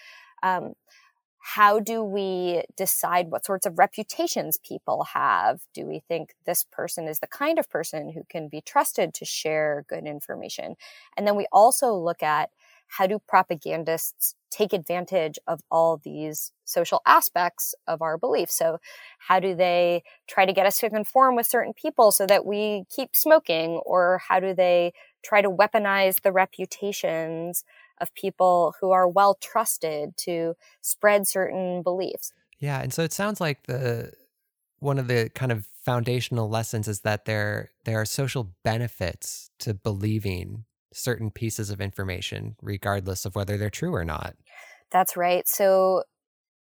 Um, 0.43 0.73
how 1.45 1.81
do 1.81 2.05
we 2.05 2.63
decide 2.77 3.31
what 3.31 3.45
sorts 3.45 3.67
of 3.67 3.77
reputations 3.77 4.59
people 4.59 5.09
have? 5.13 5.63
Do 5.75 5.85
we 5.85 5.99
think 5.99 6.37
this 6.47 6.65
person 6.65 7.09
is 7.09 7.19
the 7.19 7.27
kind 7.27 7.59
of 7.59 7.69
person 7.69 8.13
who 8.13 8.23
can 8.29 8.49
be 8.49 8.61
trusted 8.61 9.13
to 9.15 9.25
share 9.25 9.85
good 9.89 10.07
information? 10.07 10.77
And 11.17 11.27
then 11.27 11.35
we 11.35 11.49
also 11.53 11.95
look 11.95 12.23
at 12.23 12.51
how 12.87 13.09
do 13.09 13.19
propagandists 13.19 14.37
take 14.51 14.73
advantage 14.73 15.39
of 15.49 15.63
all 15.69 15.97
these 15.97 16.53
social 16.65 17.01
aspects 17.07 17.75
of 17.89 18.03
our 18.03 18.17
beliefs? 18.17 18.57
So 18.57 18.79
how 19.19 19.41
do 19.41 19.55
they 19.55 20.05
try 20.29 20.47
to 20.47 20.53
get 20.53 20.67
us 20.67 20.79
to 20.79 20.91
conform 20.91 21.35
with 21.35 21.47
certain 21.47 21.73
people 21.73 22.13
so 22.13 22.25
that 22.27 22.45
we 22.45 22.85
keep 22.95 23.17
smoking? 23.17 23.81
Or 23.85 24.21
how 24.29 24.39
do 24.39 24.55
they 24.55 24.93
try 25.25 25.41
to 25.41 25.51
weaponize 25.51 26.21
the 26.21 26.33
reputations 26.33 27.65
of 28.03 28.13
people 28.15 28.75
who 28.81 28.91
are 28.91 29.09
well 29.09 29.35
trusted 29.41 30.17
to 30.19 30.55
spread 30.83 31.27
certain 31.27 31.83
beliefs. 31.83 32.33
Yeah, 32.59 32.83
and 32.83 32.93
so 32.93 33.03
it 33.03 33.13
sounds 33.13 33.41
like 33.41 33.63
the 33.67 34.13
one 34.81 34.99
of 34.99 35.09
the 35.09 35.31
kind 35.35 35.53
of 35.53 35.67
foundational 35.85 36.49
lessons 36.49 36.89
is 36.89 37.01
that 37.01 37.25
there 37.25 37.71
there 37.85 38.01
are 38.01 38.05
social 38.05 38.53
benefits 38.63 39.51
to 39.61 39.73
believing 39.73 40.65
certain 40.93 41.31
pieces 41.31 41.71
of 41.71 41.81
information 41.81 42.57
regardless 42.61 43.25
of 43.25 43.35
whether 43.35 43.57
they're 43.57 43.71
true 43.71 43.95
or 43.95 44.05
not. 44.05 44.35
That's 44.91 45.17
right. 45.17 45.49
So 45.49 46.03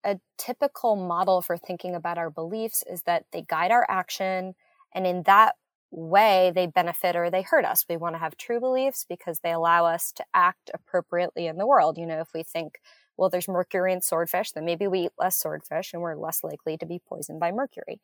a 0.05 0.19
typical 0.37 0.95
model 0.95 1.41
for 1.41 1.57
thinking 1.57 1.95
about 1.95 2.17
our 2.17 2.29
beliefs 2.29 2.83
is 2.89 3.03
that 3.03 3.25
they 3.31 3.41
guide 3.41 3.71
our 3.71 3.85
action 3.89 4.53
and 4.93 5.05
in 5.05 5.23
that 5.23 5.55
way 5.91 6.51
they 6.53 6.67
benefit 6.67 7.15
or 7.15 7.29
they 7.29 7.41
hurt 7.41 7.65
us. 7.65 7.85
We 7.89 7.97
want 7.97 8.15
to 8.15 8.19
have 8.19 8.37
true 8.37 8.59
beliefs 8.59 9.05
because 9.07 9.39
they 9.39 9.51
allow 9.51 9.85
us 9.85 10.11
to 10.13 10.25
act 10.33 10.69
appropriately 10.73 11.47
in 11.47 11.57
the 11.57 11.67
world. 11.67 11.97
You 11.97 12.05
know, 12.05 12.19
if 12.19 12.29
we 12.33 12.43
think, 12.43 12.79
well, 13.17 13.29
there's 13.29 13.47
mercury 13.47 13.93
in 13.93 14.01
swordfish, 14.01 14.51
then 14.51 14.65
maybe 14.65 14.87
we 14.87 15.01
eat 15.01 15.11
less 15.17 15.37
swordfish 15.37 15.93
and 15.93 16.01
we're 16.01 16.15
less 16.15 16.43
likely 16.43 16.77
to 16.77 16.85
be 16.85 17.01
poisoned 17.07 17.39
by 17.39 17.51
mercury. 17.51 17.99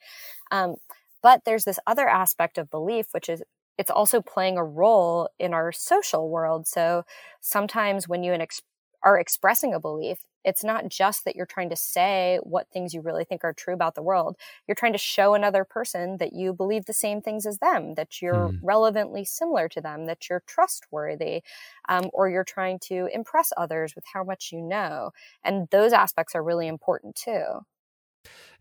Um, 0.52 0.76
but 1.22 1.42
there's 1.46 1.66
this 1.66 1.80
other 1.88 2.08
aspect 2.08 2.58
of 2.58 2.70
belief, 2.70 3.08
which 3.12 3.30
is 3.30 3.44
it's 3.78 3.92
also 3.92 4.22
playing 4.22 4.58
a 4.58 4.64
role 4.64 5.30
in 5.38 5.54
our 5.54 5.72
social 5.72 6.30
world. 6.30 6.68
So 6.68 7.04
sometimes 7.42 8.08
when 8.08 8.24
you 8.24 8.32
are 9.06 9.20
expressing 9.20 9.74
a 9.74 9.80
belief, 9.80 10.18
it's 10.44 10.64
not 10.64 10.90
just 10.90 11.26
that 11.26 11.36
you're 11.36 11.46
trying 11.46 11.70
to 11.70 11.76
say 11.76 12.40
what 12.44 12.68
things 12.70 12.94
you 12.94 13.02
really 13.02 13.24
think 13.24 13.44
are 13.44 13.54
true 13.54 13.74
about 13.74 13.94
the 13.94 14.02
world. 14.02 14.36
You're 14.68 14.76
trying 14.76 14.94
to 14.94 15.00
show 15.00 15.36
another 15.36 15.64
person 15.64 16.18
that 16.18 16.34
you 16.34 16.54
believe 16.54 16.86
the 16.86 16.94
same 16.94 17.22
things 17.22 17.46
as 17.46 17.60
them, 17.60 17.94
that 17.96 18.22
you're 18.22 18.50
hmm. 18.50 18.66
relevantly 18.66 19.24
similar 19.24 19.70
to 19.70 19.82
them, 19.82 20.08
that 20.08 20.28
you're 20.30 20.44
trustworthy, 20.48 21.44
um, 21.88 22.10
or 22.14 22.30
you're 22.30 22.44
trying 22.44 22.80
to 22.86 23.08
impress 23.14 23.54
others 23.56 23.94
with 23.96 24.04
how 24.12 24.24
much 24.24 24.50
you 24.52 24.62
know. 24.62 25.12
And 25.44 25.68
those 25.70 25.94
aspects 25.94 26.36
are 26.36 26.44
really 26.44 26.68
important 26.68 27.16
too. 27.16 27.62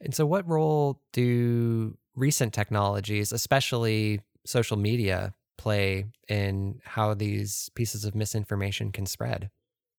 And 0.00 0.14
so, 0.14 0.26
what 0.26 0.46
role 0.46 1.00
do 1.12 1.96
recent 2.14 2.52
technologies, 2.52 3.32
especially 3.32 4.20
social 4.44 4.76
media, 4.76 5.32
play 5.56 6.04
in 6.28 6.80
how 6.84 7.14
these 7.14 7.70
pieces 7.74 8.04
of 8.04 8.14
misinformation 8.14 8.92
can 8.92 9.06
spread? 9.06 9.50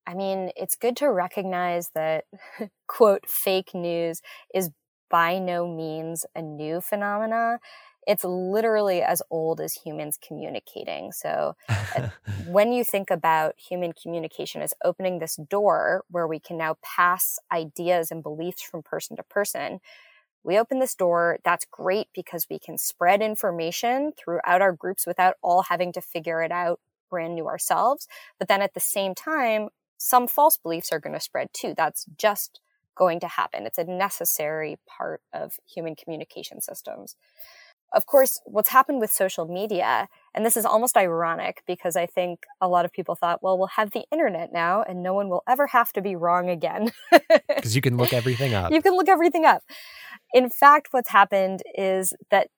I 0.07 0.13
mean, 0.13 0.51
it's 0.55 0.75
good 0.75 0.95
to 0.97 1.07
recognize 1.11 1.89
that, 1.95 2.25
quote, 2.87 3.27
fake 3.27 3.73
news 3.73 4.21
is 4.53 4.69
by 5.09 5.39
no 5.39 5.67
means 5.67 6.25
a 6.35 6.41
new 6.41 6.81
phenomena. 6.81 7.59
It's 8.07 8.23
literally 8.23 9.01
as 9.01 9.21
old 9.31 9.59
as 9.59 9.73
humans 9.73 10.17
communicating. 10.25 11.11
So, 11.11 11.55
uh, 11.95 12.01
when 12.35 12.71
you 12.71 12.83
think 12.83 13.09
about 13.09 13.55
human 13.57 13.93
communication 13.93 14.61
as 14.61 14.73
opening 14.83 15.17
this 15.19 15.37
door 15.49 16.03
where 16.09 16.27
we 16.27 16.39
can 16.39 16.57
now 16.57 16.77
pass 16.83 17.39
ideas 17.51 18.11
and 18.11 18.21
beliefs 18.21 18.61
from 18.61 18.83
person 18.83 19.17
to 19.17 19.23
person, 19.23 19.79
we 20.43 20.59
open 20.59 20.79
this 20.79 20.95
door. 20.95 21.39
That's 21.43 21.65
great 21.71 22.07
because 22.13 22.47
we 22.49 22.59
can 22.59 22.77
spread 22.77 23.21
information 23.21 24.11
throughout 24.17 24.61
our 24.61 24.71
groups 24.73 25.07
without 25.07 25.35
all 25.41 25.63
having 25.63 25.91
to 25.93 26.01
figure 26.01 26.41
it 26.43 26.51
out 26.51 26.79
brand 27.09 27.35
new 27.35 27.47
ourselves. 27.47 28.07
But 28.37 28.47
then 28.47 28.61
at 28.61 28.73
the 28.73 28.79
same 28.79 29.15
time, 29.15 29.69
some 29.97 30.27
false 30.27 30.57
beliefs 30.57 30.91
are 30.91 30.99
going 30.99 31.13
to 31.13 31.19
spread 31.19 31.49
too. 31.53 31.73
That's 31.75 32.05
just 32.17 32.59
going 32.95 33.19
to 33.19 33.27
happen. 33.27 33.65
It's 33.65 33.77
a 33.77 33.83
necessary 33.83 34.77
part 34.85 35.21
of 35.33 35.53
human 35.67 35.95
communication 35.95 36.61
systems. 36.61 37.15
Of 37.93 38.05
course, 38.05 38.41
what's 38.45 38.69
happened 38.69 38.99
with 38.99 39.11
social 39.11 39.45
media, 39.45 40.09
and 40.33 40.45
this 40.45 40.57
is 40.57 40.65
almost 40.65 40.97
ironic 40.97 41.61
because 41.67 41.95
I 41.95 42.05
think 42.05 42.45
a 42.59 42.67
lot 42.67 42.83
of 42.83 42.91
people 42.91 43.15
thought, 43.15 43.43
well, 43.43 43.57
we'll 43.57 43.67
have 43.67 43.91
the 43.91 44.03
internet 44.11 44.51
now 44.51 44.83
and 44.83 45.03
no 45.03 45.13
one 45.13 45.29
will 45.29 45.43
ever 45.47 45.67
have 45.67 45.93
to 45.93 46.01
be 46.01 46.15
wrong 46.15 46.49
again. 46.49 46.91
Because 47.47 47.75
you 47.75 47.81
can 47.81 47.97
look 47.97 48.13
everything 48.13 48.53
up. 48.53 48.71
You 48.71 48.81
can 48.81 48.95
look 48.95 49.07
everything 49.07 49.45
up. 49.45 49.63
In 50.33 50.49
fact, 50.49 50.89
what's 50.91 51.09
happened 51.09 51.63
is 51.75 52.13
that 52.29 52.49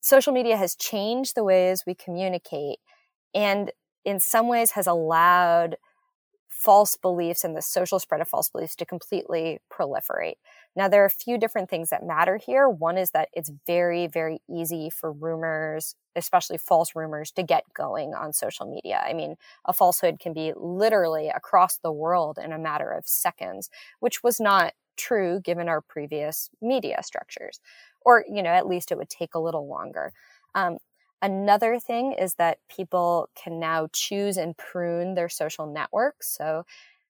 social 0.00 0.32
media 0.32 0.56
has 0.56 0.76
changed 0.76 1.34
the 1.34 1.42
ways 1.42 1.84
we 1.86 1.94
communicate 1.94 2.78
and 3.34 3.72
in 4.04 4.20
some 4.20 4.46
ways 4.46 4.72
has 4.72 4.86
allowed 4.86 5.76
false 6.66 6.96
beliefs 6.96 7.44
and 7.44 7.56
the 7.56 7.62
social 7.62 8.00
spread 8.00 8.20
of 8.20 8.26
false 8.26 8.50
beliefs 8.50 8.74
to 8.74 8.84
completely 8.84 9.60
proliferate. 9.72 10.34
Now, 10.74 10.88
there 10.88 11.04
are 11.04 11.06
a 11.06 11.10
few 11.10 11.38
different 11.38 11.70
things 11.70 11.90
that 11.90 12.04
matter 12.04 12.38
here. 12.44 12.68
One 12.68 12.98
is 12.98 13.12
that 13.12 13.28
it's 13.32 13.52
very, 13.68 14.08
very 14.08 14.40
easy 14.50 14.90
for 14.90 15.12
rumors, 15.12 15.94
especially 16.16 16.58
false 16.58 16.96
rumors, 16.96 17.30
to 17.32 17.44
get 17.44 17.62
going 17.72 18.14
on 18.14 18.32
social 18.32 18.66
media. 18.66 19.00
I 19.06 19.12
mean, 19.12 19.36
a 19.64 19.72
falsehood 19.72 20.18
can 20.18 20.32
be 20.32 20.52
literally 20.56 21.28
across 21.28 21.76
the 21.76 21.92
world 21.92 22.36
in 22.44 22.50
a 22.50 22.58
matter 22.58 22.90
of 22.90 23.06
seconds, 23.06 23.70
which 24.00 24.24
was 24.24 24.40
not 24.40 24.72
true 24.96 25.40
given 25.40 25.68
our 25.68 25.80
previous 25.80 26.50
media 26.60 27.00
structures. 27.04 27.60
Or, 28.04 28.24
you 28.28 28.42
know, 28.42 28.50
at 28.50 28.66
least 28.66 28.90
it 28.90 28.98
would 28.98 29.08
take 29.08 29.36
a 29.36 29.40
little 29.40 29.68
longer. 29.68 30.12
Um, 30.56 30.78
Another 31.22 31.78
thing 31.80 32.12
is 32.12 32.34
that 32.34 32.58
people 32.68 33.30
can 33.34 33.58
now 33.58 33.88
choose 33.92 34.36
and 34.36 34.56
prune 34.56 35.14
their 35.14 35.28
social 35.28 35.66
networks. 35.66 36.28
So, 36.36 36.64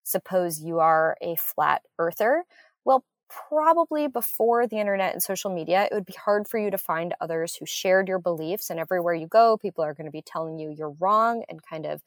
suppose 0.04 0.60
you 0.60 0.78
are 0.78 1.16
a 1.20 1.34
flat 1.36 1.82
earther. 1.98 2.44
Well, 2.84 3.04
probably 3.28 4.06
before 4.06 4.68
the 4.68 4.78
internet 4.78 5.12
and 5.12 5.20
social 5.22 5.52
media, 5.52 5.84
it 5.90 5.92
would 5.92 6.06
be 6.06 6.12
hard 6.14 6.46
for 6.46 6.58
you 6.58 6.70
to 6.70 6.78
find 6.78 7.14
others 7.20 7.56
who 7.56 7.66
shared 7.66 8.06
your 8.08 8.20
beliefs. 8.20 8.70
And 8.70 8.78
everywhere 8.78 9.14
you 9.14 9.26
go, 9.26 9.56
people 9.56 9.82
are 9.82 9.94
going 9.94 10.06
to 10.06 10.12
be 10.12 10.22
telling 10.22 10.58
you 10.58 10.70
you're 10.70 10.94
wrong 11.00 11.42
and 11.48 11.60
kind 11.62 11.84
of 11.86 12.02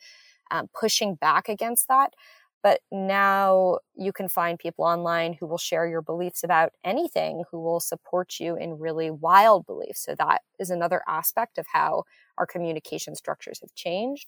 um, 0.52 0.70
pushing 0.74 1.16
back 1.16 1.50
against 1.50 1.88
that. 1.90 2.14
But 2.62 2.82
now 2.92 3.80
you 3.96 4.12
can 4.12 4.28
find 4.28 4.60
people 4.60 4.84
online 4.86 5.34
who 5.34 5.48
will 5.48 5.58
share 5.58 5.88
your 5.88 6.02
beliefs 6.02 6.44
about 6.44 6.74
anything, 6.84 7.44
who 7.52 7.60
will 7.62 7.80
support 7.80 8.40
you 8.40 8.56
in 8.58 8.80
really 8.80 9.10
wild 9.10 9.66
beliefs. 9.66 10.04
So 10.04 10.16
that 10.16 10.42
is 10.60 10.70
another 10.70 11.02
aspect 11.08 11.58
of 11.58 11.68
how 11.72 12.04
our 12.38 12.46
communication 12.46 13.16
structures 13.16 13.62
have 13.62 13.74
changed. 13.76 14.28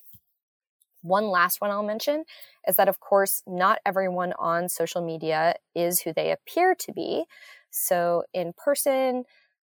One 1.04 1.28
last 1.30 1.62
one 1.62 1.72
I'll 1.72 1.82
mention 1.84 2.26
is 2.68 2.76
that, 2.76 2.88
of 2.88 3.00
course, 3.00 3.42
not 3.48 3.80
everyone 3.86 4.34
on 4.38 4.70
social 4.70 5.04
media 5.04 5.56
is 5.74 6.02
who 6.02 6.14
they 6.14 6.32
appear 6.32 6.76
to 6.76 6.94
be. 6.94 7.26
So, 7.72 8.24
in 8.34 8.54
person, 8.54 9.24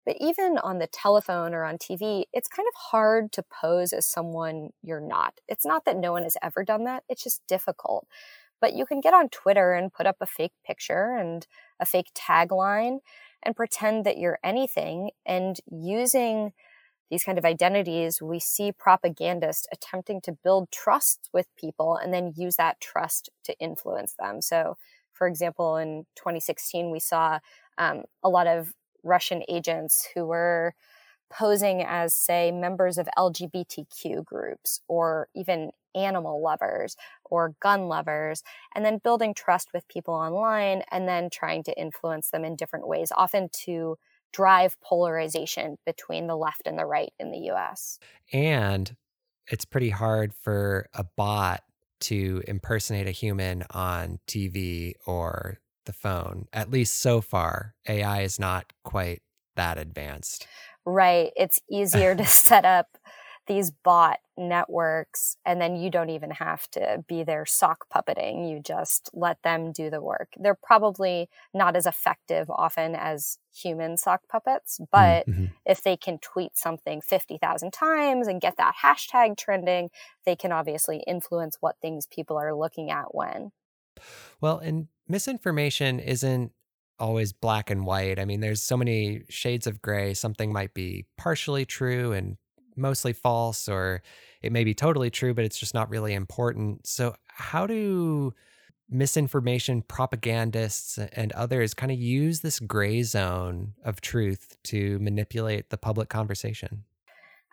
but 0.04 0.16
even 0.21 0.59
on 0.59 0.78
the 0.78 0.88
telephone 0.88 1.54
or 1.54 1.64
on 1.64 1.78
TV, 1.78 2.26
it's 2.35 2.49
kind 2.49 2.66
of 2.69 2.75
hard 2.75 3.33
to 3.33 3.42
pose 3.45 3.92
as 3.95 4.04
someone 4.04 4.71
you're 4.83 5.00
not. 5.00 5.35
It's 5.49 5.64
not 5.64 5.85
that 5.87 5.97
no 5.97 6.12
one 6.12 6.25
has 6.25 6.37
ever 6.42 6.64
done 6.64 6.85
that, 6.85 7.04
it's 7.09 7.23
just 7.25 7.47
difficult. 7.47 8.07
But 8.62 8.75
you 8.75 8.87
can 8.87 9.00
get 9.00 9.12
on 9.12 9.28
Twitter 9.28 9.75
and 9.75 9.92
put 9.92 10.07
up 10.07 10.16
a 10.21 10.26
fake 10.26 10.54
picture 10.64 11.16
and 11.19 11.47
a 11.81 11.85
fake 11.85 12.12
tagline 12.14 13.00
and 13.42 13.57
pretend 13.57 14.07
that 14.07 14.19
you're 14.19 14.38
anything. 14.45 15.11
And 15.26 15.59
using 15.71 16.52
these 17.11 17.25
kind 17.25 17.38
of 17.38 17.45
identities, 17.45 18.23
we 18.23 18.38
see 18.38 18.73
propagandists 18.73 19.66
attempting 19.73 20.21
to 20.23 20.38
build 20.45 20.71
trust 20.71 21.28
with 21.33 21.47
people 21.57 21.97
and 21.97 22.14
then 22.14 22.33
use 22.37 22.57
that 22.57 22.81
trust 22.81 23.28
to 23.45 23.59
influence 23.59 24.14
them. 24.19 24.40
So, 24.40 24.78
for 25.12 25.26
example, 25.26 25.76
in 25.76 26.07
2016, 26.16 26.90
we 26.90 27.00
saw 27.00 27.40
um, 27.76 28.04
a 28.23 28.31
lot 28.31 28.47
of 28.47 28.73
Russian 29.02 29.42
agents 29.49 30.09
who 30.14 30.25
were 30.26 30.75
posing 31.32 31.82
as, 31.82 32.14
say, 32.14 32.50
members 32.50 32.98
of 32.98 33.08
LGBTQ 33.18 34.24
groups 34.24 34.80
or 34.88 35.28
even 35.34 35.70
animal 35.94 36.42
lovers 36.42 36.96
or 37.24 37.54
gun 37.60 37.88
lovers, 37.88 38.42
and 38.74 38.84
then 38.84 38.98
building 38.98 39.34
trust 39.34 39.68
with 39.74 39.86
people 39.88 40.14
online 40.14 40.82
and 40.90 41.08
then 41.08 41.28
trying 41.30 41.62
to 41.62 41.78
influence 41.78 42.30
them 42.30 42.44
in 42.44 42.56
different 42.56 42.86
ways, 42.86 43.12
often 43.16 43.48
to 43.52 43.96
drive 44.32 44.80
polarization 44.80 45.76
between 45.84 46.26
the 46.26 46.36
left 46.36 46.62
and 46.66 46.78
the 46.78 46.86
right 46.86 47.12
in 47.18 47.30
the 47.30 47.50
US. 47.50 47.98
And 48.32 48.96
it's 49.46 49.64
pretty 49.64 49.90
hard 49.90 50.32
for 50.34 50.88
a 50.94 51.04
bot 51.04 51.62
to 52.00 52.42
impersonate 52.48 53.06
a 53.06 53.12
human 53.12 53.64
on 53.70 54.18
TV 54.26 54.94
or 55.06 55.58
the 55.84 55.92
phone. 55.92 56.46
At 56.52 56.70
least 56.70 56.98
so 56.98 57.20
far, 57.20 57.74
AI 57.86 58.22
is 58.22 58.38
not 58.38 58.72
quite 58.82 59.22
that 59.56 59.78
advanced. 59.78 60.46
Right. 60.84 61.32
It's 61.36 61.60
easier 61.70 62.14
to 62.14 62.24
set 62.26 62.64
up 62.64 62.98
these 63.46 63.70
bot 63.70 64.18
networks 64.38 65.36
and 65.45 65.60
then 65.60 65.76
you 65.76 65.90
don't 65.90 66.10
even 66.10 66.30
have 66.30 66.68
to 66.71 67.04
be 67.06 67.23
there 67.23 67.45
sock 67.45 67.84
puppeting 67.95 68.49
you 68.50 68.60
just 68.60 69.10
let 69.12 69.42
them 69.42 69.73
do 69.73 69.90
the 69.90 70.00
work 70.00 70.32
they're 70.38 70.58
probably 70.62 71.28
not 71.52 71.76
as 71.76 71.84
effective 71.84 72.49
often 72.49 72.95
as 72.95 73.38
human 73.52 73.97
sock 73.97 74.23
puppets 74.30 74.80
but 74.90 75.26
mm-hmm. 75.26 75.47
if 75.66 75.82
they 75.82 75.97
can 75.97 76.18
tweet 76.18 76.56
something 76.56 77.00
50,000 77.02 77.73
times 77.73 78.26
and 78.26 78.40
get 78.40 78.56
that 78.56 78.75
hashtag 78.82 79.36
trending 79.36 79.90
they 80.25 80.34
can 80.34 80.50
obviously 80.50 81.02
influence 81.06 81.58
what 81.60 81.76
things 81.82 82.06
people 82.06 82.38
are 82.38 82.54
looking 82.54 82.90
at 82.90 83.14
when 83.14 83.52
well 84.40 84.58
and 84.58 84.88
misinformation 85.08 85.99
isn't 85.99 86.52
always 87.02 87.32
black 87.32 87.69
and 87.69 87.84
white. 87.84 88.21
I 88.21 88.25
mean, 88.25 88.38
there's 88.38 88.62
so 88.62 88.76
many 88.76 89.25
shades 89.28 89.67
of 89.67 89.82
gray. 89.82 90.15
Something 90.15 90.52
might 90.52 90.73
be 90.73 91.04
partially 91.19 91.65
true 91.67 92.12
and 92.12 92.36
mostly 92.76 93.12
false, 93.12 93.69
or 93.69 94.02
it 94.41 94.52
may 94.52 94.62
be 94.62 94.73
totally 94.73 95.10
true, 95.10 95.34
but 95.34 95.45
it's 95.45 95.58
just 95.58 95.75
not 95.75 95.91
really 95.91 96.15
important. 96.15 96.86
So, 96.86 97.17
how 97.26 97.67
do 97.67 98.32
misinformation 98.88 99.82
propagandists 99.82 100.97
and 100.99 101.32
others 101.32 101.75
kind 101.75 101.91
of 101.91 101.99
use 101.99 102.41
this 102.41 102.60
gray 102.60 103.02
zone 103.02 103.75
of 103.84 104.00
truth 104.00 104.56
to 104.65 105.00
manipulate 105.00 105.71
the 105.71 105.78
public 105.78 106.08
conversation? 106.08 106.84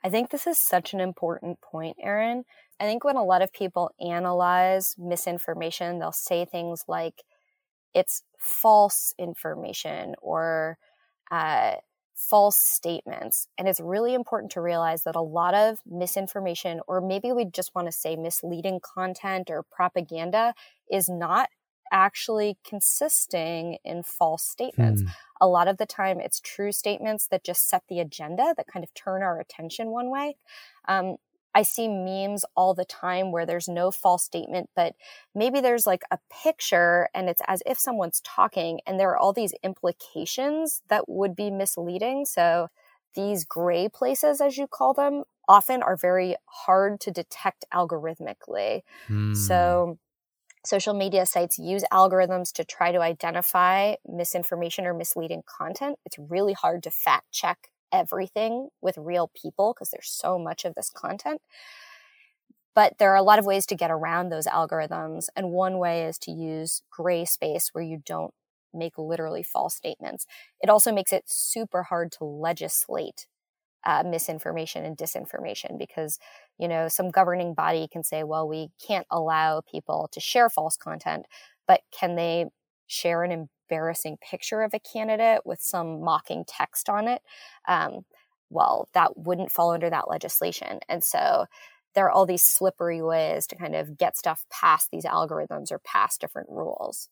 I 0.04 0.10
think 0.10 0.30
this 0.30 0.46
is 0.46 0.60
such 0.60 0.94
an 0.94 1.00
important 1.00 1.60
point, 1.60 1.98
Aaron. 2.02 2.46
I 2.80 2.84
think 2.84 3.04
when 3.04 3.18
a 3.18 3.24
lot 3.24 3.42
of 3.42 3.52
people 3.52 3.90
analyze 4.00 4.96
misinformation, 4.98 5.98
they'll 5.98 6.12
say 6.12 6.46
things 6.46 6.84
like, 6.88 7.24
it's 7.94 8.24
false 8.38 9.14
information 9.18 10.16
or 10.22 10.78
uh, 11.32 11.76
false 12.16 12.58
statements. 12.58 13.48
And 13.58 13.68
it's 13.68 13.80
really 13.80 14.14
important 14.14 14.52
to 14.54 14.62
realize 14.62 15.04
that 15.04 15.16
a 15.16 15.22
lot 15.22 15.54
of 15.54 15.80
misinformation, 15.86 16.82
or 16.88 17.02
maybe 17.02 17.32
we 17.32 17.46
just 17.46 17.74
want 17.74 17.88
to 17.88 17.92
say 17.92 18.16
misleading 18.16 18.82
content 18.82 19.50
or 19.50 19.64
propaganda, 19.64 20.54
is 20.92 21.08
not 21.08 21.50
actually 21.92 22.58
consisting 22.64 23.78
in 23.84 24.04
false 24.04 24.44
statements. 24.44 25.02
Hmm. 25.02 25.08
A 25.42 25.48
lot 25.48 25.68
of 25.68 25.78
the 25.78 25.86
time, 25.86 26.20
it's 26.20 26.40
true 26.40 26.72
statements 26.72 27.28
that 27.28 27.44
just 27.44 27.68
set 27.68 27.84
the 27.90 28.00
agenda 28.00 28.54
that 28.58 28.68
kind 28.68 28.84
of 28.84 28.94
turn 28.94 29.24
our 29.24 29.40
attention 29.40 29.90
one 29.90 30.12
way. 30.12 30.36
Um, 30.88 31.16
I 31.56 31.64
see 31.64 31.88
memes 31.88 32.46
all 32.56 32.74
the 32.74 32.86
time 32.86 33.32
where 33.32 33.46
there's 33.46 33.68
no 33.68 33.92
false 33.92 34.24
statement, 34.24 34.70
but 34.76 34.94
maybe 35.34 35.62
there's 35.62 35.88
like 35.88 36.04
a 36.12 36.20
picture 36.44 37.10
and 37.14 37.30
it's 37.30 37.42
as 37.48 37.64
if 37.66 37.80
someone's 37.80 38.22
talking 38.22 38.80
and 38.86 39.00
there 39.00 39.10
are 39.10 39.18
all 39.18 39.34
these 39.34 39.54
implications 39.64 40.82
that 40.90 41.10
would 41.10 41.36
be 41.36 41.50
misleading. 41.50 42.26
So 42.26 42.68
these 43.16 43.44
gray 43.46 43.90
places, 43.90 44.42
as 44.42 44.58
you 44.58 44.68
call 44.68 44.94
them, 44.94 45.24
often 45.48 45.82
are 45.82 45.98
very 45.98 46.36
hard 46.46 47.00
to 47.02 47.12
detect 47.12 47.66
algorithmically. 47.74 48.82
Hmm. 49.08 49.34
So 49.34 49.98
social 50.66 50.94
media 50.94 51.26
sites 51.26 51.58
use 51.58 51.84
algorithms 51.92 52.52
to 52.54 52.64
try 52.64 52.92
to 52.92 53.00
identify 53.00 53.96
misinformation 54.08 54.86
or 54.86 54.94
misleading 54.94 55.42
content. 55.48 55.98
It's 56.06 56.20
really 56.20 56.54
hard 56.54 56.84
to 56.84 56.92
fact 56.92 57.32
check 57.32 57.70
everything 57.92 58.70
with 58.82 58.98
real 58.98 59.32
people 59.40 59.74
because 59.74 59.90
there's 59.90 60.10
so 60.10 60.38
much 60.40 60.66
of 60.66 60.76
this 60.76 60.90
content. 60.90 61.42
But 62.76 62.98
there 62.98 63.12
are 63.12 63.18
a 63.18 63.24
lot 63.24 63.40
of 63.40 63.46
ways 63.46 63.66
to 63.68 63.76
get 63.76 63.92
around 63.92 64.30
those 64.30 64.46
algorithms. 64.46 65.28
And 65.36 65.52
one 65.52 65.80
way 65.80 66.06
is 66.06 66.18
to 66.20 66.32
use 66.32 66.82
gray 66.92 67.26
space 67.26 67.70
where 67.74 67.84
you 67.84 68.02
don't 68.06 68.34
make 68.74 68.98
literally 68.98 69.44
false 69.44 69.76
statements. 69.76 70.26
It 70.62 70.70
also 70.70 70.94
makes 70.94 71.12
it 71.12 71.24
super 71.28 71.84
hard 71.84 72.12
to 72.14 72.24
legislate 72.24 73.26
uh, 73.86 74.04
misinformation 74.06 74.86
and 74.86 74.98
disinformation 74.98 75.78
because, 75.78 76.20
you 76.58 76.68
know, 76.68 76.88
some 76.88 77.10
governing 77.10 77.54
body 77.54 77.88
can 77.92 78.04
say, 78.04 78.24
well, 78.24 78.48
we 78.48 78.70
can't 78.86 79.08
allow 79.10 79.62
people 79.62 80.10
to 80.12 80.20
share 80.20 80.50
false 80.50 80.78
content, 80.78 81.26
but 81.68 81.82
can 81.98 82.16
they 82.16 82.46
share 82.88 83.24
an 83.24 83.32
embarrassing 83.70 84.18
picture 84.18 84.62
of 84.62 84.74
a 84.74 84.80
candidate 84.80 85.46
with 85.46 85.62
some 85.62 86.02
mocking 86.02 86.44
text 86.48 86.90
on 86.90 87.08
it, 87.08 87.22
um, 87.68 88.06
well, 88.50 88.90
that 88.94 89.18
wouldn't 89.18 89.52
fall 89.52 89.72
under 89.72 89.90
that 89.90 90.10
legislation. 90.10 90.80
And 90.90 91.04
so 91.04 91.46
there 91.94 92.06
are 92.06 92.12
all 92.12 92.26
these 92.26 92.44
slippery 92.44 93.02
ways 93.02 93.46
to 93.48 93.56
kind 93.56 93.76
of 93.76 93.98
get 93.98 94.18
stuff 94.18 94.46
past 94.50 94.90
these 94.92 95.06
algorithms 95.06 95.72
or 95.72 95.80
past 95.80 96.22
different 96.22 96.50
rules. 96.50 97.10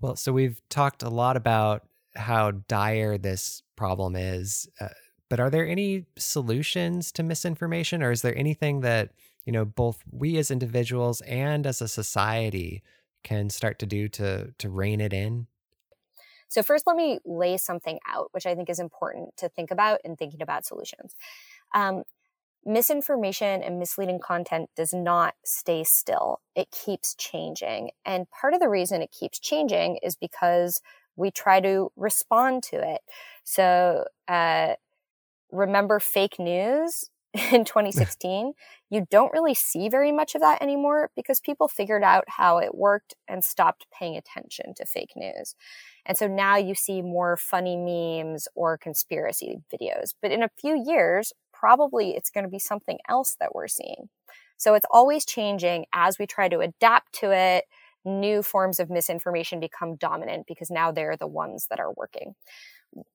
Well, 0.00 0.16
so 0.16 0.32
we've 0.32 0.60
talked 0.68 1.02
a 1.02 1.08
lot 1.08 1.36
about 1.36 1.88
how 2.14 2.50
dire 2.50 3.18
this 3.18 3.62
problem 3.76 4.16
is, 4.16 4.68
uh, 4.80 4.88
but 5.28 5.40
are 5.40 5.50
there 5.50 5.66
any 5.66 6.06
solutions 6.16 7.10
to 7.12 7.22
misinformation, 7.22 8.02
or 8.02 8.10
is 8.10 8.22
there 8.22 8.36
anything 8.36 8.80
that 8.80 9.10
you 9.44 9.52
know 9.52 9.64
both 9.64 10.02
we 10.10 10.36
as 10.38 10.50
individuals 10.50 11.20
and 11.22 11.66
as 11.66 11.80
a 11.80 11.88
society 11.88 12.82
can 13.26 13.50
start 13.50 13.80
to 13.80 13.86
do 13.86 14.08
to 14.10 14.54
to 14.58 14.70
rein 14.70 15.00
it 15.00 15.12
in? 15.12 15.48
So 16.48 16.62
first, 16.62 16.86
let 16.86 16.96
me 16.96 17.18
lay 17.24 17.56
something 17.56 17.98
out, 18.08 18.28
which 18.30 18.46
I 18.46 18.54
think 18.54 18.70
is 18.70 18.78
important 18.78 19.36
to 19.38 19.48
think 19.48 19.72
about 19.72 20.00
in 20.04 20.14
thinking 20.14 20.40
about 20.40 20.64
solutions. 20.64 21.16
Um, 21.74 22.04
misinformation 22.64 23.62
and 23.62 23.80
misleading 23.80 24.20
content 24.20 24.70
does 24.76 24.94
not 24.94 25.34
stay 25.44 25.82
still. 25.82 26.40
It 26.54 26.70
keeps 26.70 27.16
changing. 27.16 27.90
And 28.04 28.30
part 28.30 28.54
of 28.54 28.60
the 28.60 28.68
reason 28.68 29.02
it 29.02 29.10
keeps 29.10 29.40
changing 29.40 29.98
is 30.04 30.14
because 30.14 30.80
we 31.16 31.32
try 31.32 31.60
to 31.60 31.90
respond 31.96 32.62
to 32.64 32.76
it. 32.76 33.00
So, 33.42 34.04
uh, 34.28 34.74
remember 35.50 35.98
fake 35.98 36.38
news 36.38 37.10
in 37.52 37.64
2016? 37.64 38.52
you 38.88 39.06
don't 39.10 39.32
really 39.32 39.54
see 39.54 39.88
very 39.88 40.12
much 40.12 40.34
of 40.34 40.40
that 40.40 40.62
anymore 40.62 41.10
because 41.16 41.40
people 41.40 41.66
figured 41.66 42.04
out 42.04 42.24
how 42.28 42.58
it 42.58 42.74
worked 42.74 43.14
and 43.26 43.44
stopped 43.44 43.86
paying 43.92 44.16
attention 44.16 44.74
to 44.74 44.86
fake 44.86 45.12
news. 45.16 45.56
And 46.04 46.16
so 46.16 46.28
now 46.28 46.56
you 46.56 46.74
see 46.74 47.02
more 47.02 47.36
funny 47.36 47.76
memes 47.76 48.46
or 48.54 48.78
conspiracy 48.78 49.58
videos. 49.72 50.14
But 50.22 50.30
in 50.30 50.42
a 50.42 50.50
few 50.60 50.80
years, 50.86 51.32
probably 51.52 52.10
it's 52.14 52.30
going 52.30 52.44
to 52.44 52.50
be 52.50 52.60
something 52.60 52.98
else 53.08 53.36
that 53.40 53.54
we're 53.54 53.68
seeing. 53.68 54.08
So 54.56 54.74
it's 54.74 54.86
always 54.90 55.26
changing 55.26 55.86
as 55.92 56.18
we 56.18 56.26
try 56.26 56.48
to 56.48 56.60
adapt 56.60 57.12
to 57.20 57.32
it. 57.32 57.64
New 58.04 58.40
forms 58.40 58.78
of 58.78 58.88
misinformation 58.88 59.58
become 59.58 59.96
dominant 59.96 60.46
because 60.46 60.70
now 60.70 60.92
they're 60.92 61.16
the 61.16 61.26
ones 61.26 61.66
that 61.70 61.80
are 61.80 61.92
working. 61.92 62.36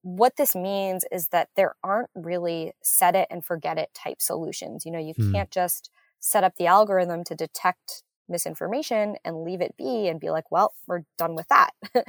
What 0.02 0.38
this 0.38 0.56
means 0.56 1.06
is 1.12 1.30
that 1.30 1.50
there 1.56 1.76
aren't 1.84 2.10
really 2.15 2.74
set 2.82 3.15
it 3.15 3.28
and 3.32 3.44
forget 3.44 3.78
it 3.78 3.89
type 3.94 4.22
solutions. 4.22 4.86
You 4.86 4.91
know, 4.91 5.00
you 5.00 5.13
hmm. 5.13 5.32
can't 5.32 5.52
just 5.52 5.89
set 6.20 6.44
up 6.44 6.56
the 6.58 6.67
algorithm 6.67 7.24
to 7.26 7.36
detect 7.36 8.04
misinformation 8.30 9.15
and 9.26 9.44
leave 9.44 9.62
it 9.62 9.76
be 9.78 10.08
and 10.08 10.20
be 10.20 10.30
like, 10.30 10.50
well, 10.52 10.74
we're 10.88 11.04
done 11.17 11.36
with 11.36 11.48
that. 11.50 11.72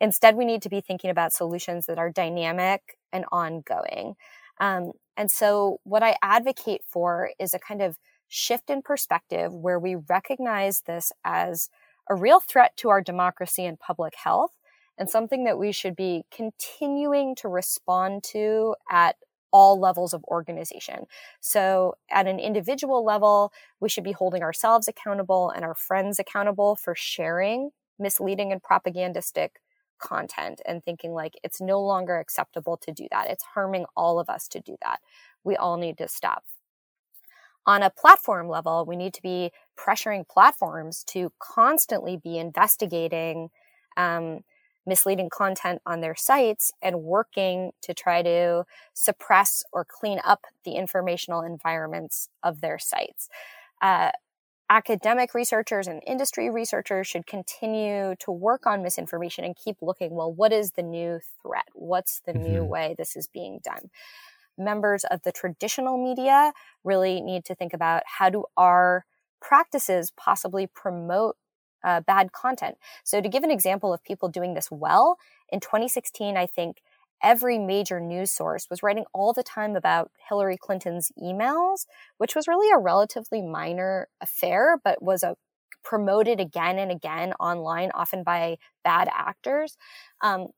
Instead, 0.00 0.36
we 0.36 0.46
need 0.46 0.62
to 0.62 0.70
be 0.70 0.80
thinking 0.80 1.10
about 1.10 1.32
solutions 1.32 1.86
that 1.86 1.98
are 1.98 2.10
dynamic 2.10 2.96
and 3.12 3.24
ongoing. 3.30 4.14
Um, 4.58 4.92
and 5.16 5.30
so, 5.30 5.80
what 5.84 6.02
I 6.02 6.16
advocate 6.22 6.82
for 6.88 7.30
is 7.38 7.52
a 7.52 7.58
kind 7.58 7.82
of 7.82 7.96
shift 8.28 8.70
in 8.70 8.80
perspective 8.80 9.52
where 9.52 9.78
we 9.78 9.96
recognize 9.96 10.82
this 10.86 11.12
as 11.24 11.68
a 12.08 12.14
real 12.14 12.40
threat 12.40 12.76
to 12.78 12.88
our 12.88 13.02
democracy 13.02 13.66
and 13.66 13.78
public 13.78 14.14
health, 14.16 14.52
and 15.00 15.08
something 15.08 15.44
that 15.44 15.58
we 15.58 15.72
should 15.72 15.96
be 15.96 16.24
continuing 16.30 17.34
to 17.36 17.48
respond 17.48 18.22
to 18.22 18.76
at 18.90 19.16
all 19.50 19.80
levels 19.80 20.12
of 20.12 20.22
organization. 20.24 21.06
So, 21.40 21.94
at 22.10 22.28
an 22.28 22.38
individual 22.38 23.04
level, 23.04 23.52
we 23.80 23.88
should 23.88 24.04
be 24.04 24.12
holding 24.12 24.42
ourselves 24.42 24.86
accountable 24.86 25.50
and 25.50 25.64
our 25.64 25.74
friends 25.74 26.18
accountable 26.20 26.76
for 26.76 26.94
sharing 26.94 27.70
misleading 27.98 28.52
and 28.52 28.62
propagandistic 28.62 29.56
content 29.98 30.60
and 30.66 30.84
thinking 30.84 31.12
like 31.12 31.34
it's 31.42 31.60
no 31.60 31.80
longer 31.80 32.18
acceptable 32.18 32.76
to 32.76 32.92
do 32.92 33.08
that. 33.10 33.28
It's 33.30 33.44
harming 33.54 33.86
all 33.96 34.20
of 34.20 34.28
us 34.28 34.48
to 34.48 34.60
do 34.60 34.76
that. 34.82 35.00
We 35.42 35.56
all 35.56 35.78
need 35.78 35.98
to 35.98 36.08
stop. 36.08 36.44
On 37.66 37.82
a 37.82 37.90
platform 37.90 38.48
level, 38.48 38.84
we 38.86 38.96
need 38.96 39.14
to 39.14 39.22
be 39.22 39.50
pressuring 39.78 40.28
platforms 40.28 41.04
to 41.04 41.32
constantly 41.38 42.16
be 42.16 42.38
investigating 42.38 43.50
um, 43.96 44.40
misleading 44.86 45.28
content 45.30 45.80
on 45.86 46.00
their 46.00 46.14
sites 46.14 46.72
and 46.82 47.02
working 47.02 47.72
to 47.82 47.94
try 47.94 48.22
to 48.22 48.64
suppress 48.94 49.62
or 49.72 49.84
clean 49.84 50.20
up 50.24 50.46
the 50.64 50.72
informational 50.72 51.42
environments 51.42 52.28
of 52.42 52.60
their 52.60 52.78
sites. 52.78 53.28
Uh, 53.82 54.10
academic 54.70 55.34
researchers 55.34 55.88
and 55.88 56.00
industry 56.06 56.48
researchers 56.48 57.06
should 57.06 57.26
continue 57.26 58.14
to 58.20 58.30
work 58.30 58.66
on 58.66 58.82
misinformation 58.82 59.44
and 59.44 59.56
keep 59.56 59.76
looking 59.82 60.14
well 60.14 60.32
what 60.32 60.52
is 60.52 60.70
the 60.72 60.82
new 60.82 61.18
threat 61.42 61.66
what's 61.74 62.20
the 62.24 62.32
mm-hmm. 62.32 62.52
new 62.52 62.64
way 62.64 62.94
this 62.96 63.16
is 63.16 63.26
being 63.26 63.58
done 63.64 63.90
members 64.56 65.02
of 65.04 65.22
the 65.22 65.32
traditional 65.32 66.02
media 66.02 66.52
really 66.84 67.20
need 67.20 67.44
to 67.44 67.54
think 67.54 67.74
about 67.74 68.02
how 68.06 68.30
do 68.30 68.44
our 68.56 69.04
practices 69.40 70.12
possibly 70.16 70.68
promote 70.68 71.36
uh, 71.84 72.00
bad 72.00 72.32
content 72.32 72.76
so 73.04 73.20
to 73.20 73.28
give 73.28 73.42
an 73.42 73.50
example 73.50 73.92
of 73.92 74.02
people 74.04 74.28
doing 74.28 74.54
this 74.54 74.70
well 74.70 75.18
in 75.50 75.60
2016 75.60 76.36
i 76.36 76.46
think 76.46 76.82
every 77.22 77.58
major 77.58 78.00
news 78.00 78.30
source 78.30 78.68
was 78.70 78.82
writing 78.82 79.04
all 79.12 79.32
the 79.32 79.42
time 79.42 79.76
about 79.76 80.10
Hillary 80.28 80.56
Clinton's 80.56 81.12
emails, 81.22 81.86
which 82.16 82.34
was 82.34 82.48
really 82.48 82.70
a 82.70 82.78
relatively 82.78 83.42
minor 83.42 84.08
affair, 84.20 84.80
but 84.82 85.02
was 85.02 85.22
a 85.22 85.36
promoted 85.82 86.40
again 86.40 86.78
and 86.78 86.90
again 86.90 87.32
online, 87.40 87.90
often 87.94 88.22
by 88.22 88.58
bad 88.84 89.08
actors. 89.12 89.76
Um, 90.22 90.48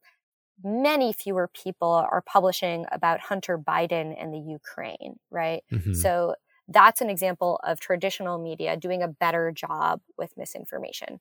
many 0.63 1.13
fewer 1.13 1.49
people 1.49 1.91
are 1.91 2.23
publishing 2.23 2.87
about 2.93 3.21
Hunter 3.21 3.59
Biden 3.59 4.15
and 4.21 4.33
the 4.33 4.39
Ukraine, 4.39 5.19
right? 5.31 5.63
Mm-hmm. 5.73 5.95
So 5.95 6.35
that's 6.73 7.01
an 7.01 7.11
example 7.11 7.61
of 7.65 7.81
traditional 7.81 8.39
media 8.39 8.77
doing 8.77 9.03
a 9.03 9.09
better 9.09 9.53
job 9.53 10.01
with 10.19 10.37
misinformation. 10.37 11.21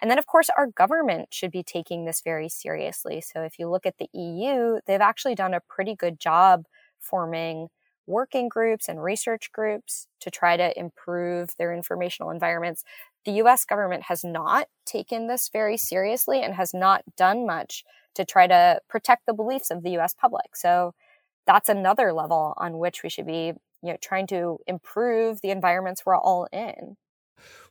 And 0.00 0.10
then, 0.10 0.18
of 0.18 0.26
course, 0.26 0.48
our 0.56 0.66
government 0.66 1.32
should 1.32 1.50
be 1.50 1.62
taking 1.62 2.04
this 2.04 2.20
very 2.20 2.48
seriously. 2.48 3.20
So 3.20 3.42
if 3.42 3.58
you 3.58 3.68
look 3.68 3.86
at 3.86 3.98
the 3.98 4.08
EU, 4.12 4.80
they've 4.86 5.00
actually 5.00 5.34
done 5.34 5.54
a 5.54 5.60
pretty 5.60 5.94
good 5.94 6.18
job 6.18 6.64
forming 7.00 7.68
working 8.06 8.48
groups 8.48 8.88
and 8.88 9.02
research 9.02 9.50
groups 9.52 10.06
to 10.20 10.30
try 10.30 10.56
to 10.56 10.78
improve 10.78 11.50
their 11.58 11.72
informational 11.72 12.30
environments. 12.30 12.84
The 13.24 13.32
US 13.42 13.64
government 13.64 14.04
has 14.04 14.24
not 14.24 14.68
taken 14.84 15.26
this 15.26 15.48
very 15.50 15.76
seriously 15.76 16.42
and 16.42 16.54
has 16.54 16.74
not 16.74 17.02
done 17.16 17.46
much 17.46 17.84
to 18.14 18.24
try 18.24 18.46
to 18.46 18.80
protect 18.88 19.26
the 19.26 19.34
beliefs 19.34 19.70
of 19.70 19.82
the 19.82 19.96
US 19.98 20.14
public. 20.14 20.54
So 20.54 20.92
that's 21.46 21.68
another 21.68 22.12
level 22.12 22.54
on 22.56 22.78
which 22.78 23.02
we 23.02 23.08
should 23.08 23.26
be 23.26 23.52
you 23.84 23.92
know 23.92 23.98
trying 24.00 24.26
to 24.28 24.58
improve 24.66 25.40
the 25.42 25.50
environments 25.50 26.04
we're 26.06 26.16
all 26.16 26.48
in. 26.52 26.96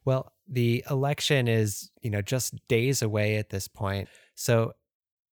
Well, 0.05 0.33
the 0.47 0.83
election 0.89 1.47
is, 1.47 1.89
you 2.01 2.09
know, 2.09 2.21
just 2.21 2.55
days 2.67 3.01
away 3.01 3.37
at 3.37 3.49
this 3.49 3.67
point. 3.67 4.09
So, 4.35 4.73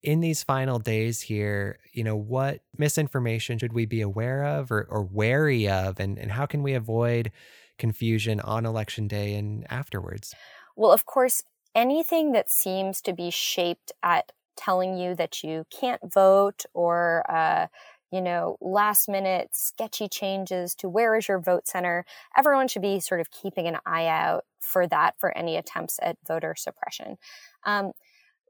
in 0.04 0.20
these 0.20 0.42
final 0.42 0.80
days 0.80 1.22
here, 1.22 1.80
you 1.94 2.04
know, 2.04 2.16
what 2.16 2.62
misinformation 2.76 3.60
should 3.60 3.74
we 3.74 3.86
be 3.86 4.02
aware 4.02 4.44
of 4.44 4.72
or, 4.72 4.88
or 4.90 5.04
wary 5.04 5.70
of? 5.70 6.00
And, 6.00 6.18
and 6.18 6.32
how 6.32 6.48
can 6.48 6.64
we 6.64 6.74
avoid 6.74 7.32
confusion 7.78 8.40
on 8.40 8.66
election 8.66 9.08
day 9.08 9.36
and 9.36 9.72
afterwards? 9.72 10.34
Well, 10.76 10.92
of 10.92 11.06
course, 11.06 11.44
anything 11.76 12.32
that 12.32 12.50
seems 12.50 13.00
to 13.02 13.14
be 13.14 13.30
shaped 13.30 13.92
at 14.02 14.32
telling 14.58 14.98
you 14.98 15.14
that 15.16 15.44
you 15.44 15.66
can't 15.70 16.02
vote 16.12 16.66
or, 16.74 17.24
uh, 17.30 17.68
you 18.12 18.22
know, 18.22 18.58
last 18.62 19.08
minute 19.10 19.50
sketchy 19.54 20.08
changes 20.10 20.76
to 20.76 20.90
where 20.90 21.16
is 21.16 21.28
your 21.28 21.40
vote 21.40 21.68
center. 21.68 22.06
Everyone 22.38 22.68
should 22.68 22.82
be 22.82 23.00
sort 23.00 23.22
of 23.22 23.32
keeping 23.32 23.68
an 23.68 23.78
eye 23.86 24.08
out 24.08 24.46
for 24.60 24.86
that 24.88 25.16
for 25.20 25.36
any 25.38 25.56
attempts 25.58 26.00
at 26.02 26.18
voter 26.28 26.56
suppression. 26.58 27.18
Um, 27.66 27.92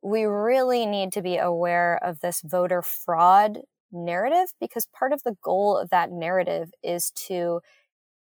we 0.03 0.23
really 0.25 0.85
need 0.85 1.11
to 1.13 1.21
be 1.21 1.37
aware 1.37 1.99
of 2.03 2.21
this 2.21 2.41
voter 2.41 2.81
fraud 2.81 3.59
narrative 3.91 4.53
because 4.59 4.87
part 4.87 5.13
of 5.13 5.23
the 5.23 5.37
goal 5.43 5.77
of 5.77 5.89
that 5.91 6.11
narrative 6.11 6.71
is 6.83 7.11
to 7.11 7.61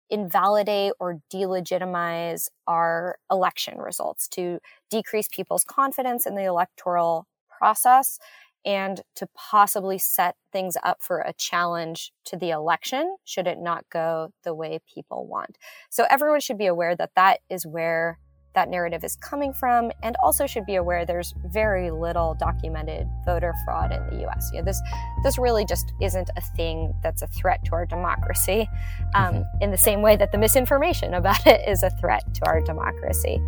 invalidate 0.09 0.93
or 0.99 1.21
delegitimize 1.31 2.49
our 2.67 3.17
election 3.31 3.77
results, 3.77 4.27
to 4.29 4.59
decrease 4.89 5.27
people's 5.27 5.63
confidence 5.65 6.25
in 6.25 6.35
the 6.35 6.45
electoral 6.45 7.27
process 7.49 8.19
and 8.65 9.01
to 9.15 9.27
possibly 9.35 9.97
set 9.97 10.35
things 10.51 10.75
up 10.83 11.01
for 11.01 11.19
a 11.19 11.33
challenge 11.33 12.11
to 12.25 12.35
the 12.35 12.49
election 12.49 13.15
should 13.23 13.47
it 13.47 13.59
not 13.59 13.85
go 13.89 14.31
the 14.43 14.53
way 14.53 14.79
people 14.93 15.25
want. 15.27 15.57
So 15.89 16.05
everyone 16.09 16.39
should 16.39 16.57
be 16.57 16.65
aware 16.65 16.95
that 16.95 17.11
that 17.15 17.39
is 17.49 17.65
where 17.65 18.19
that 18.57 18.69
narrative 18.69 19.03
is 19.03 19.15
coming 19.17 19.53
from 19.53 19.91
and 20.01 20.15
also 20.23 20.47
should 20.47 20.65
be 20.65 20.75
aware 20.75 21.05
there's 21.05 21.31
very 21.45 21.91
little 21.91 22.35
documented 22.39 23.07
voter 23.23 23.53
fraud 23.63 23.91
in 23.93 24.03
the 24.07 24.27
US. 24.27 24.49
You 24.51 24.59
know, 24.59 24.65
this 24.65 24.81
this 25.23 25.37
really 25.37 25.63
just 25.63 25.93
isn't 26.01 26.29
a 26.35 26.41
thing 26.41 26.91
that's 27.03 27.21
a 27.21 27.27
threat 27.27 27.63
to 27.65 27.73
our 27.73 27.85
democracy 27.85 28.67
um, 29.13 29.35
mm-hmm. 29.35 29.63
in 29.63 29.69
the 29.69 29.77
same 29.77 30.01
way 30.01 30.15
that 30.15 30.31
the 30.31 30.39
misinformation 30.39 31.13
about 31.13 31.45
it 31.45 31.69
is 31.69 31.83
a 31.83 31.91
threat 32.01 32.23
to 32.33 32.47
our 32.47 32.59
democracy. 32.61 33.39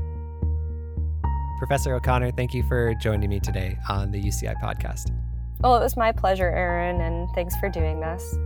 Professor 1.60 1.94
O'Connor, 1.94 2.32
thank 2.32 2.54
you 2.54 2.64
for 2.64 2.96
joining 2.96 3.30
me 3.30 3.40
today 3.40 3.78
on 3.90 4.12
the 4.12 4.24
UCI 4.24 4.56
podcast. 4.62 5.12
Well, 5.60 5.76
it 5.76 5.82
was 5.82 5.98
my 5.98 6.14
pleasure, 6.14 6.48
Aaron, 6.48 7.02
and 7.02 7.30
thanks 7.36 7.56
for 7.58 7.68
doing 7.70 8.00
this. 8.00 8.38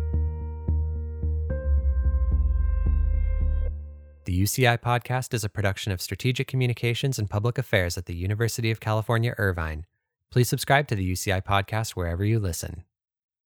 The 4.26 4.42
UCI 4.42 4.80
podcast 4.80 5.34
is 5.34 5.44
a 5.44 5.50
production 5.50 5.92
of 5.92 6.02
Strategic 6.02 6.48
Communications 6.48 7.20
and 7.20 7.30
Public 7.30 7.60
Affairs 7.60 8.00
at 8.00 8.08
the 8.08 8.16
University 8.16 8.72
of 8.72 8.80
California, 8.80 9.36
Irvine. 9.38 9.86
Please 10.32 10.50
subscribe 10.50 10.88
to 10.88 10.96
the 10.96 11.12
UCI 11.12 11.44
podcast 11.46 11.92
wherever 11.92 12.26
you 12.26 12.40
listen. 12.40 12.84